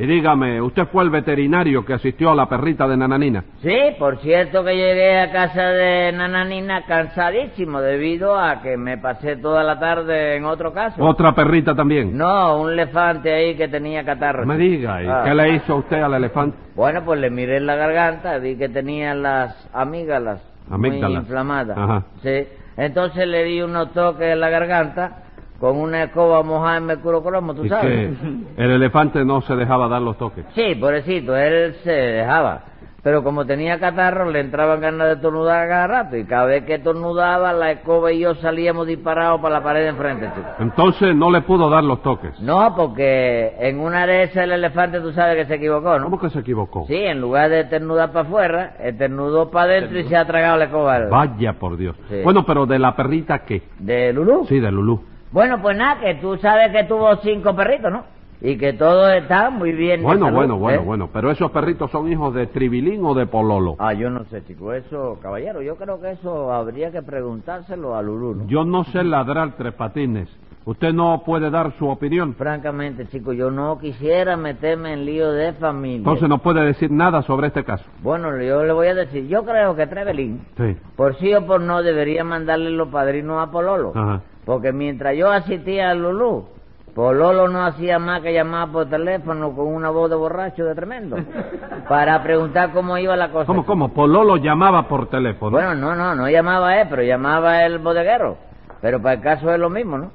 Y 0.00 0.06
dígame, 0.06 0.62
¿usted 0.62 0.86
fue 0.86 1.04
el 1.04 1.10
veterinario 1.10 1.84
que 1.84 1.92
asistió 1.92 2.30
a 2.30 2.34
la 2.34 2.48
perrita 2.48 2.88
de 2.88 2.96
Nananina? 2.96 3.44
Sí, 3.60 3.76
por 3.98 4.16
cierto 4.20 4.64
que 4.64 4.74
llegué 4.74 5.20
a 5.20 5.30
casa 5.30 5.62
de 5.72 6.10
Nananina 6.12 6.86
cansadísimo 6.86 7.82
debido 7.82 8.34
a 8.38 8.62
que 8.62 8.78
me 8.78 8.96
pasé 8.96 9.36
toda 9.36 9.62
la 9.62 9.78
tarde 9.78 10.36
en 10.36 10.46
otro 10.46 10.72
caso. 10.72 11.04
¿Otra 11.04 11.34
perrita 11.34 11.74
también? 11.74 12.16
No, 12.16 12.62
un 12.62 12.70
elefante 12.72 13.30
ahí 13.30 13.56
que 13.56 13.68
tenía 13.68 14.02
catarro. 14.02 14.46
Me 14.46 14.56
diga, 14.56 15.02
¿y 15.02 15.06
Ah. 15.06 15.20
qué 15.22 15.34
le 15.34 15.50
hizo 15.56 15.76
usted 15.76 16.00
al 16.00 16.14
elefante? 16.14 16.56
Bueno, 16.74 17.04
pues 17.04 17.20
le 17.20 17.28
miré 17.28 17.58
en 17.58 17.66
la 17.66 17.76
garganta, 17.76 18.38
vi 18.38 18.56
que 18.56 18.70
tenía 18.70 19.14
las 19.14 19.68
amígdalas 19.74 20.40
muy 20.68 20.88
Amígdalas. 20.88 21.22
inflamadas. 21.24 21.76
Ajá. 21.76 22.04
Sí. 22.22 22.46
Entonces 22.78 23.26
le 23.28 23.44
di 23.44 23.60
unos 23.60 23.92
toques 23.92 24.32
en 24.32 24.40
la 24.40 24.48
garganta 24.48 25.24
con 25.60 25.76
una 25.76 26.04
escoba 26.04 26.42
mojada 26.42 26.78
en 26.78 26.86
mercurio 26.86 27.22
cromo, 27.22 27.54
¿tú 27.54 27.66
Y 27.66 27.68
sabes? 27.68 28.18
que 28.18 28.64
el 28.64 28.70
elefante 28.70 29.24
no 29.24 29.42
se 29.42 29.54
dejaba 29.54 29.88
dar 29.88 30.00
los 30.02 30.16
toques. 30.16 30.44
Sí, 30.54 30.74
pobrecito, 30.74 31.36
él 31.36 31.74
se 31.84 31.92
dejaba. 31.92 32.62
Pero 33.02 33.24
como 33.24 33.46
tenía 33.46 33.80
catarro, 33.80 34.30
le 34.30 34.40
entraban 34.40 34.78
ganas 34.82 35.08
de 35.08 35.16
tornudar 35.16 35.66
cada 35.68 35.86
rato. 35.86 36.16
Y 36.18 36.24
cada 36.24 36.44
vez 36.44 36.64
que 36.66 36.78
tornudaba, 36.80 37.50
la 37.54 37.70
escoba 37.70 38.12
y 38.12 38.20
yo 38.20 38.34
salíamos 38.34 38.86
disparados 38.86 39.40
para 39.40 39.54
la 39.58 39.62
pared 39.64 39.80
de 39.84 39.88
enfrente, 39.88 40.26
chico. 40.34 40.46
Entonces 40.58 41.16
no 41.16 41.30
le 41.30 41.40
pudo 41.40 41.70
dar 41.70 41.82
los 41.82 42.02
toques. 42.02 42.38
No, 42.40 42.74
porque 42.76 43.54
en 43.58 43.80
una 43.80 44.06
de 44.06 44.24
esas 44.24 44.44
el 44.44 44.52
elefante 44.52 45.00
tú 45.00 45.12
sabes 45.12 45.36
que 45.36 45.46
se 45.46 45.54
equivocó, 45.54 45.98
¿no? 45.98 46.04
¿Cómo 46.04 46.20
que 46.20 46.28
se 46.28 46.40
equivocó? 46.40 46.84
Sí, 46.88 46.94
en 46.96 47.22
lugar 47.22 47.48
de 47.48 47.64
ternudar 47.64 48.12
para 48.12 48.26
afuera, 48.28 48.74
ternudó 48.98 49.50
para 49.50 49.72
adentro 49.72 49.98
y 49.98 50.04
se 50.04 50.16
ha 50.16 50.26
tragado 50.26 50.58
la 50.58 50.64
escoba. 50.66 50.98
Vaya 51.08 51.54
por 51.54 51.78
Dios. 51.78 51.96
Sí. 52.10 52.20
Bueno, 52.22 52.44
pero 52.44 52.66
de 52.66 52.78
la 52.78 52.94
perrita, 52.94 53.38
¿qué? 53.46 53.62
¿De 53.78 54.12
Lulú? 54.12 54.44
Sí, 54.46 54.60
de 54.60 54.70
Lulú. 54.70 55.00
Bueno, 55.32 55.62
pues 55.62 55.76
nada, 55.76 56.00
que 56.00 56.14
tú 56.16 56.36
sabes 56.38 56.72
que 56.72 56.84
tuvo 56.84 57.16
cinco 57.16 57.54
perritos, 57.54 57.92
¿no? 57.92 58.04
Y 58.42 58.56
que 58.56 58.72
todos 58.72 59.12
están 59.12 59.58
muy 59.58 59.72
bien. 59.72 60.02
Bueno, 60.02 60.26
salud, 60.26 60.36
bueno, 60.38 60.56
bueno, 60.56 60.80
¿eh? 60.80 60.84
bueno. 60.84 61.10
Pero 61.12 61.30
esos 61.30 61.50
perritos 61.50 61.90
son 61.90 62.10
hijos 62.10 62.34
de 62.34 62.46
Tribilín 62.46 63.04
o 63.04 63.14
de 63.14 63.26
Pololo. 63.26 63.76
Ah, 63.78 63.92
yo 63.92 64.08
no 64.08 64.24
sé, 64.24 64.42
chico. 64.44 64.72
Eso, 64.72 65.18
caballero, 65.22 65.60
yo 65.60 65.76
creo 65.76 66.00
que 66.00 66.12
eso 66.12 66.50
habría 66.52 66.90
que 66.90 67.02
preguntárselo 67.02 67.94
a 67.94 68.02
Lulú, 68.02 68.34
¿no? 68.34 68.46
Yo 68.46 68.64
no 68.64 68.84
sé 68.84 69.04
ladrar 69.04 69.56
tres 69.58 69.74
patines. 69.74 70.28
Usted 70.64 70.92
no 70.92 71.22
puede 71.24 71.50
dar 71.50 71.72
su 71.78 71.88
opinión. 71.88 72.34
Francamente, 72.34 73.06
chico, 73.08 73.32
yo 73.32 73.50
no 73.50 73.78
quisiera 73.78 74.36
meterme 74.36 74.92
en 74.92 75.04
lío 75.04 75.32
de 75.32 75.52
familia. 75.54 75.98
Entonces 75.98 76.28
no 76.28 76.38
puede 76.38 76.64
decir 76.64 76.90
nada 76.90 77.22
sobre 77.22 77.48
este 77.48 77.64
caso. 77.64 77.84
Bueno, 78.02 78.30
yo 78.40 78.64
le 78.64 78.72
voy 78.72 78.88
a 78.88 78.94
decir, 78.94 79.26
yo 79.26 79.44
creo 79.44 79.74
que 79.74 79.86
Trevelin, 79.86 80.40
Sí. 80.56 80.76
por 80.96 81.16
sí 81.16 81.34
o 81.34 81.46
por 81.46 81.60
no, 81.60 81.82
debería 81.82 82.24
mandarle 82.24 82.70
los 82.70 82.88
padrinos 82.88 83.42
a 83.46 83.50
Pololo. 83.50 83.92
Ajá. 83.94 84.20
Porque 84.44 84.72
mientras 84.72 85.16
yo 85.16 85.30
asistía 85.30 85.90
a 85.90 85.94
Lulú, 85.94 86.46
Pololo 86.94 87.48
no 87.48 87.64
hacía 87.64 87.98
más 87.98 88.20
que 88.20 88.32
llamar 88.32 88.70
por 88.72 88.86
teléfono 88.88 89.54
con 89.54 89.68
una 89.68 89.90
voz 89.90 90.10
de 90.10 90.16
borracho 90.16 90.64
de 90.64 90.74
tremendo 90.74 91.16
para 91.88 92.22
preguntar 92.22 92.72
cómo 92.72 92.98
iba 92.98 93.16
la 93.16 93.30
cosa. 93.30 93.46
¿Cómo, 93.46 93.64
cómo? 93.64 93.90
Pololo 93.90 94.36
llamaba 94.36 94.88
por 94.88 95.08
teléfono. 95.08 95.52
Bueno, 95.52 95.74
no, 95.74 95.94
no, 95.94 96.14
no 96.14 96.28
llamaba 96.28 96.80
él, 96.80 96.88
pero 96.90 97.02
llamaba 97.02 97.64
el 97.64 97.78
bodeguero. 97.78 98.36
Pero 98.80 99.00
para 99.00 99.14
el 99.16 99.20
caso 99.20 99.52
es 99.52 99.58
lo 99.60 99.70
mismo, 99.70 99.98
¿no? 99.98 100.10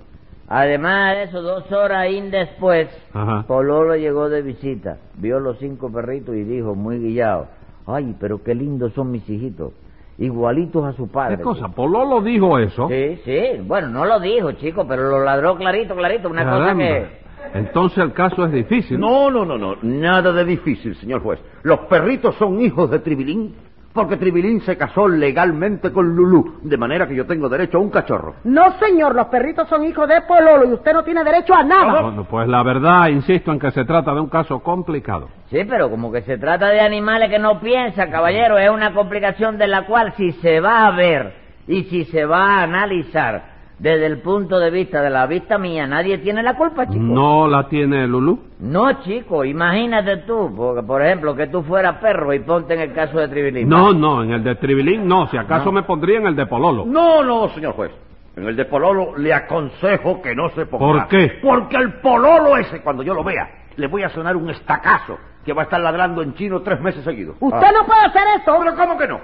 Además 0.47 1.15
de 1.15 1.23
eso, 1.23 1.41
dos 1.41 1.71
horas 1.71 1.99
ahí 1.99 2.29
después, 2.29 2.87
Ajá. 3.13 3.45
Pololo 3.47 3.95
llegó 3.95 4.29
de 4.29 4.43
visita, 4.43 4.97
vio 5.15 5.39
los 5.39 5.57
cinco 5.57 5.91
perritos 5.91 6.35
y 6.35 6.43
dijo, 6.43 6.75
muy 6.75 6.99
guillado, 6.99 7.47
ay, 7.87 8.15
pero 8.19 8.43
qué 8.43 8.53
lindos 8.53 8.93
son 8.93 9.09
mis 9.09 9.27
hijitos, 9.27 9.73
igualitos 10.17 10.85
a 10.85 10.93
su 10.93 11.07
padre. 11.07 11.37
¿Qué 11.37 11.43
cosa? 11.43 11.69
¿Pololo 11.69 12.21
dijo 12.21 12.57
eso? 12.59 12.87
Sí, 12.87 13.19
sí, 13.25 13.41
bueno, 13.63 13.89
no 13.89 14.05
lo 14.05 14.19
dijo, 14.19 14.53
chico, 14.53 14.85
pero 14.87 15.09
lo 15.09 15.23
ladró 15.23 15.55
clarito, 15.55 15.95
clarito, 15.95 16.29
una 16.29 16.49
cosa 16.49 16.75
que... 16.75 17.25
Entonces 17.53 17.99
el 17.99 18.11
caso 18.13 18.45
es 18.45 18.51
difícil. 18.51 18.99
No, 18.99 19.29
no, 19.29 19.45
no, 19.45 19.57
no, 19.57 19.75
nada 19.83 20.31
de 20.31 20.45
difícil, 20.45 20.95
señor 20.95 21.21
juez. 21.21 21.39
Los 21.63 21.81
perritos 21.81 22.35
son 22.35 22.59
hijos 22.59 22.89
de 22.89 22.99
Tribilín 22.99 23.55
porque 23.95 24.17
Tribilín 24.17 24.59
se 24.61 24.77
casó 24.77 25.07
legalmente 25.07 25.91
con 25.93 26.13
Lulú, 26.15 26.59
de 26.63 26.77
manera 26.77 27.07
que 27.07 27.15
yo 27.15 27.25
tengo 27.25 27.47
derecho 27.47 27.77
a 27.77 27.81
un 27.81 27.89
cachorro. 27.89 28.35
No, 28.43 28.77
señor, 28.77 29.15
los 29.15 29.27
perritos 29.27 29.69
son 29.69 29.85
hijos 29.85 30.07
de 30.09 30.21
Pololo 30.23 30.69
y 30.69 30.73
usted 30.73 30.93
no 30.93 31.03
tiene 31.05 31.23
derecho 31.23 31.55
a 31.55 31.63
nada. 31.63 32.01
Bueno, 32.01 32.25
pues 32.25 32.45
la 32.49 32.61
verdad, 32.61 33.07
insisto 33.07 33.53
en 33.53 33.59
que 33.59 33.71
se 33.71 33.85
trata 33.85 34.13
de 34.13 34.19
un 34.19 34.27
caso 34.27 34.59
complicado. 34.59 35.29
Sí, 35.49 35.59
pero 35.67 35.89
como 35.89 36.11
que 36.11 36.21
se 36.23 36.37
trata 36.37 36.67
de 36.67 36.81
animales 36.81 37.29
que 37.29 37.39
no 37.39 37.61
piensan, 37.61 38.11
caballero, 38.11 38.57
es 38.57 38.69
una 38.69 38.93
complicación 38.93 39.57
de 39.57 39.67
la 39.67 39.85
cual 39.85 40.13
si 40.17 40.33
se 40.33 40.59
va 40.59 40.87
a 40.87 40.91
ver 40.91 41.33
y 41.65 41.85
si 41.85 42.03
se 42.05 42.25
va 42.25 42.59
a 42.59 42.63
analizar 42.63 43.54
desde 43.77 44.05
el 44.05 44.21
punto 44.21 44.57
de 44.59 44.69
vista 44.71 45.01
de 45.01 45.09
la 45.09 45.27
vista 45.27 45.57
mía, 45.57 45.85
nadie 45.85 46.17
tiene 46.19 46.41
la 46.41 46.55
culpa, 46.55 46.87
chico. 46.87 47.03
¿No 47.03 47.47
la 47.47 47.67
tiene 47.67 48.07
Lulú? 48.07 48.39
No, 48.59 49.01
chico, 49.01 49.43
imagínate 49.43 50.17
tú, 50.25 50.53
porque, 50.55 50.81
por 50.83 51.01
ejemplo, 51.01 51.35
que 51.35 51.47
tú 51.47 51.61
fueras 51.63 51.97
perro 51.97 52.33
y 52.33 52.39
ponte 52.39 52.73
en 52.73 52.79
el 52.81 52.93
caso 52.93 53.19
de 53.19 53.27
Tribilín. 53.27 53.67
No, 53.67 53.91
no, 53.93 54.23
en 54.23 54.31
el 54.31 54.43
de 54.43 54.55
Tribilín 54.55 55.07
no. 55.07 55.27
Si 55.29 55.37
acaso 55.37 55.65
No. 55.65 55.71
me 55.73 55.83
pondría 55.83 56.19
en 56.19 56.27
el 56.27 56.35
de 56.35 56.45
Pololo. 56.45 56.85
No, 56.85 57.21
no, 57.23 57.49
señor 57.49 57.73
juez. 57.73 57.91
En 58.37 58.45
el 58.45 58.55
de 58.55 58.65
Pololo 58.65 59.17
le 59.17 59.33
aconsejo 59.33 60.21
que 60.21 60.33
no 60.35 60.49
se 60.49 60.65
ponga. 60.65 60.85
¿Por 60.85 61.07
qué? 61.07 61.39
Porque 61.41 61.77
el 61.77 61.93
Pololo 62.01 62.57
ese, 62.57 62.81
cuando 62.81 63.03
yo 63.03 63.13
lo 63.13 63.23
vea, 63.23 63.49
le 63.75 63.87
voy 63.87 64.03
a 64.03 64.09
sonar 64.09 64.35
un 64.35 64.49
estacazo 64.49 65.17
que 65.45 65.53
va 65.53 65.61
a 65.63 65.65
estar 65.65 65.79
ladrando 65.79 66.21
en 66.21 66.33
chino 66.33 66.61
tres 66.61 66.79
meses 66.81 67.03
seguidos. 67.03 67.35
Usted 67.39 67.67
no 67.73 67.85
puede 67.85 68.01
hacer 68.05 68.23
eso. 68.41 68.55
¿Pero 68.59 68.75
cómo 68.75 68.97
que 68.97 69.07
no? 69.07 69.19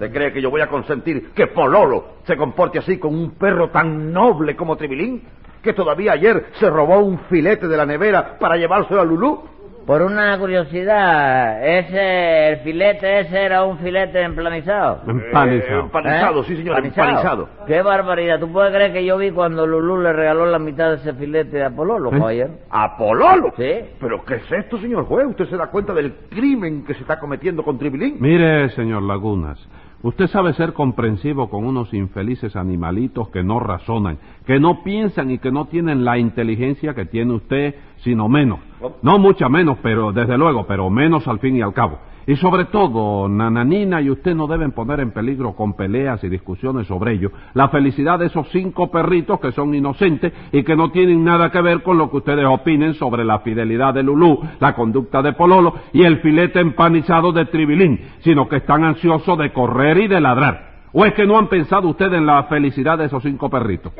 ¿Usted 0.00 0.14
cree 0.14 0.32
que 0.32 0.40
yo 0.40 0.48
voy 0.48 0.62
a 0.62 0.66
consentir 0.66 1.32
que 1.34 1.48
Pololo 1.48 2.20
se 2.24 2.34
comporte 2.34 2.78
así 2.78 2.98
con 2.98 3.14
un 3.14 3.32
perro 3.32 3.68
tan 3.68 4.10
noble 4.10 4.56
como 4.56 4.74
Tribilín? 4.74 5.22
Que 5.62 5.74
todavía 5.74 6.12
ayer 6.12 6.46
se 6.52 6.70
robó 6.70 7.00
un 7.00 7.18
filete 7.28 7.68
de 7.68 7.76
la 7.76 7.84
nevera 7.84 8.38
para 8.38 8.56
llevárselo 8.56 9.02
a 9.02 9.04
Lulú. 9.04 9.42
Por 9.86 10.00
una 10.00 10.38
curiosidad, 10.38 11.62
ese, 11.66 12.48
el 12.48 12.58
filete 12.60 13.20
ese 13.20 13.42
era 13.42 13.64
un 13.64 13.76
filete 13.78 14.22
emplanizado. 14.22 15.02
Empanizado. 15.06 15.80
Eh, 15.80 15.80
empanizado, 15.80 16.40
¿Eh? 16.40 16.44
sí 16.46 16.56
señor, 16.56 16.82
empanizado. 16.82 17.48
Qué 17.66 17.82
barbaridad. 17.82 18.40
¿Tú 18.40 18.50
puedes 18.50 18.72
creer 18.72 18.94
que 18.94 19.04
yo 19.04 19.18
vi 19.18 19.32
cuando 19.32 19.66
Lulú 19.66 20.00
le 20.00 20.14
regaló 20.14 20.46
la 20.46 20.58
mitad 20.58 20.90
de 20.90 20.96
ese 20.96 21.12
filete 21.12 21.62
a 21.62 21.68
Pololo, 21.68 22.08
¿Eh? 22.08 22.18
caballero? 22.18 22.50
¿A 22.70 22.96
Pololo? 22.96 23.52
Sí. 23.54 23.70
¿Pero 24.00 24.24
qué 24.24 24.36
es 24.36 24.50
esto, 24.50 24.78
señor 24.78 25.04
juez? 25.04 25.26
¿Usted 25.26 25.44
se 25.44 25.58
da 25.58 25.66
cuenta 25.66 25.92
del 25.92 26.14
crimen 26.30 26.84
que 26.86 26.94
se 26.94 27.02
está 27.02 27.18
cometiendo 27.18 27.62
con 27.62 27.78
Tribilín? 27.78 28.16
Mire, 28.18 28.70
señor 28.70 29.02
Lagunas, 29.02 29.58
usted 30.02 30.26
sabe 30.28 30.52
ser 30.54 30.72
comprensivo 30.72 31.50
con 31.50 31.64
unos 31.64 31.92
infelices 31.94 32.56
animalitos 32.56 33.28
que 33.30 33.42
no 33.42 33.60
razonan, 33.60 34.18
que 34.46 34.58
no 34.58 34.82
piensan 34.82 35.30
y 35.30 35.38
que 35.38 35.50
no 35.50 35.66
tienen 35.66 36.04
la 36.04 36.18
inteligencia 36.18 36.94
que 36.94 37.06
tiene 37.06 37.34
usted, 37.34 37.74
sino 37.98 38.28
menos. 38.28 38.60
No 39.02 39.18
mucha 39.18 39.48
menos, 39.48 39.78
pero 39.82 40.12
desde 40.12 40.38
luego, 40.38 40.66
pero 40.66 40.90
menos 40.90 41.26
al 41.28 41.38
fin 41.38 41.56
y 41.56 41.62
al 41.62 41.72
cabo. 41.72 41.98
Y 42.26 42.36
sobre 42.36 42.66
todo, 42.66 43.28
Nananina 43.28 44.00
y 44.00 44.10
usted 44.10 44.34
no 44.34 44.46
deben 44.46 44.72
poner 44.72 45.00
en 45.00 45.12
peligro 45.12 45.54
con 45.54 45.74
peleas 45.74 46.22
y 46.22 46.28
discusiones 46.28 46.86
sobre 46.86 47.12
ello 47.12 47.32
la 47.54 47.68
felicidad 47.68 48.18
de 48.18 48.26
esos 48.26 48.48
cinco 48.50 48.90
perritos 48.90 49.40
que 49.40 49.52
son 49.52 49.74
inocentes 49.74 50.32
y 50.52 50.62
que 50.62 50.76
no 50.76 50.90
tienen 50.90 51.24
nada 51.24 51.50
que 51.50 51.60
ver 51.60 51.82
con 51.82 51.98
lo 51.98 52.10
que 52.10 52.18
ustedes 52.18 52.44
opinen 52.46 52.94
sobre 52.94 53.24
la 53.24 53.40
fidelidad 53.40 53.94
de 53.94 54.02
Lulú, 54.02 54.40
la 54.58 54.74
conducta 54.74 55.22
de 55.22 55.32
Pololo 55.32 55.74
y 55.92 56.02
el 56.02 56.18
filete 56.20 56.60
empanizado 56.60 57.32
de 57.32 57.46
Tribilín, 57.46 58.00
sino 58.20 58.48
que 58.48 58.56
están 58.56 58.84
ansiosos 58.84 59.38
de 59.38 59.52
correr 59.52 59.98
y 59.98 60.08
de 60.08 60.20
ladrar. 60.20 60.70
¿O 60.92 61.04
es 61.04 61.14
que 61.14 61.26
no 61.26 61.38
han 61.38 61.48
pensado 61.48 61.88
ustedes 61.88 62.14
en 62.14 62.26
la 62.26 62.44
felicidad 62.44 62.98
de 62.98 63.04
esos 63.06 63.22
cinco 63.22 63.48
perritos? 63.48 63.92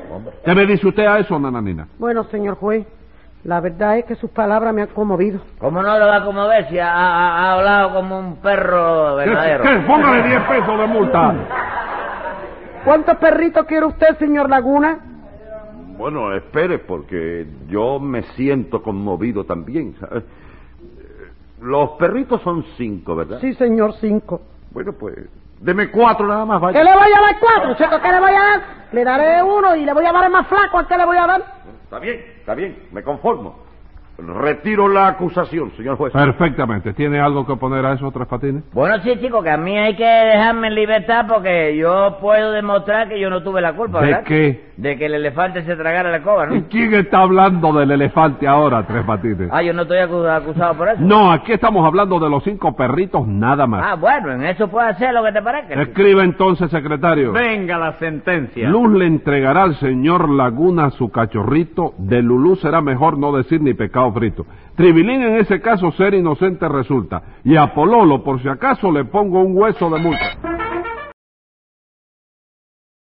¿Qué 0.45 0.55
me 0.55 0.67
dice 0.67 0.89
usted 0.89 1.07
a 1.07 1.19
eso, 1.19 1.39
Nananina? 1.39 1.87
Bueno, 1.99 2.25
señor 2.25 2.57
juez, 2.57 2.87
La 3.45 3.61
verdad 3.61 3.97
es 3.99 4.05
que 4.05 4.15
sus 4.17 4.31
palabras 4.31 4.75
me 4.75 4.83
han 4.83 4.89
conmovido. 4.89 5.41
¿Cómo 5.59 5.83
no 5.83 5.99
lo 5.99 6.07
va 6.07 6.17
a 6.17 6.25
conmover 6.25 6.69
si 6.69 6.79
ha, 6.79 6.93
ha- 6.93 7.39
ha 7.39 7.53
hablado 7.55 7.95
como 7.95 8.19
un 8.19 8.37
perro 8.37 9.17
¿Qué, 9.17 9.25
verdadero? 9.31 9.63
qué? 9.65 9.77
Póngale 9.87 10.23
10 10.29 10.43
pesos 10.43 10.79
de 10.79 10.87
multa. 10.87 11.35
¿Cuántos 12.85 13.17
perritos 13.17 13.65
quiere 13.67 13.87
usted, 13.87 14.19
señor 14.19 14.49
Laguna? 14.51 14.99
Bueno, 15.97 16.35
espere, 16.35 16.79
porque 16.79 17.47
yo 17.69 17.99
me 17.99 18.23
siento 18.35 18.83
conmovido 18.83 19.45
también. 19.45 19.95
¿sabe? 20.01 20.23
Los 21.61 21.91
perritos 21.93 22.41
son 22.43 22.65
cinco, 22.77 23.15
¿verdad? 23.17 23.39
Sí, 23.41 23.53
señor, 23.55 23.93
cinco. 24.01 24.41
Bueno, 24.71 24.93
pues, 24.93 25.15
deme 25.61 25.91
cuatro 25.91 26.27
nada 26.27 26.45
más, 26.45 26.59
¿Qué 26.61 26.65
vaya. 26.67 26.85
le 26.85 26.93
voy 26.95 27.13
a 27.13 27.21
dar 27.21 27.39
cuatro, 27.39 27.75
chico? 27.75 28.01
¿Qué 28.01 28.13
le 28.13 28.21
voy 28.21 28.33
a 28.33 28.41
dar? 28.43 28.61
Le 28.93 29.05
daré 29.05 29.43
uno 29.43 29.77
y 29.77 29.85
le 29.85 29.93
voy 29.93 30.05
a 30.07 30.13
dar 30.13 30.25
el 30.25 30.31
más 30.31 30.47
flaco. 30.49 30.79
¿A 30.79 30.89
qué 30.89 30.97
le 30.97 31.05
voy 31.07 31.17
a 31.17 31.27
dar? 31.27 31.43
Está 31.85 31.99
bien, 31.99 32.25
está 32.39 32.55
bien, 32.55 32.89
me 32.93 33.03
conformo. 33.03 33.70
Retiro 34.27 34.89
la 34.89 35.09
acusación, 35.09 35.73
señor 35.77 35.97
juez. 35.97 36.13
Perfectamente. 36.13 36.93
¿Tiene 36.95 37.21
algo 37.21 37.47
que 37.47 37.57
poner 37.57 37.85
a 37.87 37.93
esos 37.95 38.13
tres 38.13 38.27
patines? 38.27 38.63
Bueno, 38.73 38.97
sí, 39.03 39.13
chico, 39.21 39.43
que 39.43 39.51
a 39.51 39.57
mí 39.57 39.77
hay 39.77 39.97
que 39.97 40.05
dejarme 40.05 40.69
en 40.69 40.75
libertad 40.75 41.27
porque 41.29 41.77
yo 41.77 42.19
puedo 42.21 42.53
demostrar 42.53 43.09
que 43.09 43.19
yo 43.21 43.31
no 43.31 43.43
tuve 43.43 43.61
la 43.61 43.73
culpa, 43.75 44.01
¿De 44.01 44.07
¿verdad? 44.07 44.25
qué? 44.25 44.71
De 44.77 44.97
que 44.97 45.07
el 45.07 45.15
elefante 45.15 45.63
se 45.63 45.77
tragara 45.77 46.11
la 46.11 46.19
escoba, 46.19 46.47
¿Y 46.51 46.61
¿no? 46.61 46.65
quién 46.71 46.95
está 46.95 47.19
hablando 47.19 47.73
del 47.73 47.91
elefante 47.91 48.47
ahora, 48.49 48.83
tres 48.87 49.05
patines? 49.05 49.49
Ah, 49.53 49.63
yo 49.63 49.73
no 49.75 49.83
estoy 49.83 49.99
acu- 49.99 50.27
acusado 50.29 50.75
por 50.75 50.89
eso. 50.89 51.01
No, 51.01 51.31
aquí 51.33 51.53
estamos 51.53 51.85
hablando 51.87 52.19
de 52.19 52.31
los 52.31 52.43
cinco 52.45 52.75
perritos 52.75 53.27
nada 53.27 53.67
más. 53.67 53.83
Ah, 53.85 53.97
bueno, 53.97 54.33
en 54.33 54.45
eso 54.45 54.69
puede 54.69 54.89
hacer 54.89 55.13
lo 55.13 55.23
que 55.23 55.33
te 55.33 55.43
parezca. 55.43 55.69
chico. 55.71 55.81
Escribe 55.83 56.23
entonces, 56.23 56.71
secretario. 56.71 57.33
Venga 57.33 57.77
la 57.79 57.93
sentencia. 57.99 58.69
Luz 58.71 58.91
le 58.93 59.07
entregará 59.07 59.65
al 59.65 59.75
señor 59.77 60.31
Laguna 60.31 60.91
su 60.91 61.11
cachorrito. 61.11 61.93
De 61.99 62.23
Lulú 62.23 62.57
será 62.57 62.81
mejor 62.81 63.19
no 63.19 63.33
decir 63.37 63.61
ni 63.61 63.75
pecado 63.75 64.10
frito. 64.13 64.47
Tribilín 64.75 65.23
en 65.23 65.37
ese 65.37 65.61
caso 65.61 65.93
ser 65.93 66.15
inocente 66.15 66.69
resulta. 66.69 67.23
Y 67.45 67.57
a 67.57 67.75
Pololo, 67.75 68.23
por 68.23 68.41
si 68.43 68.49
acaso, 68.49 68.91
le 68.91 69.05
pongo 69.05 69.41
un 69.41 69.57
hueso 69.57 69.91
de 69.91 70.01
multa. 70.01 70.60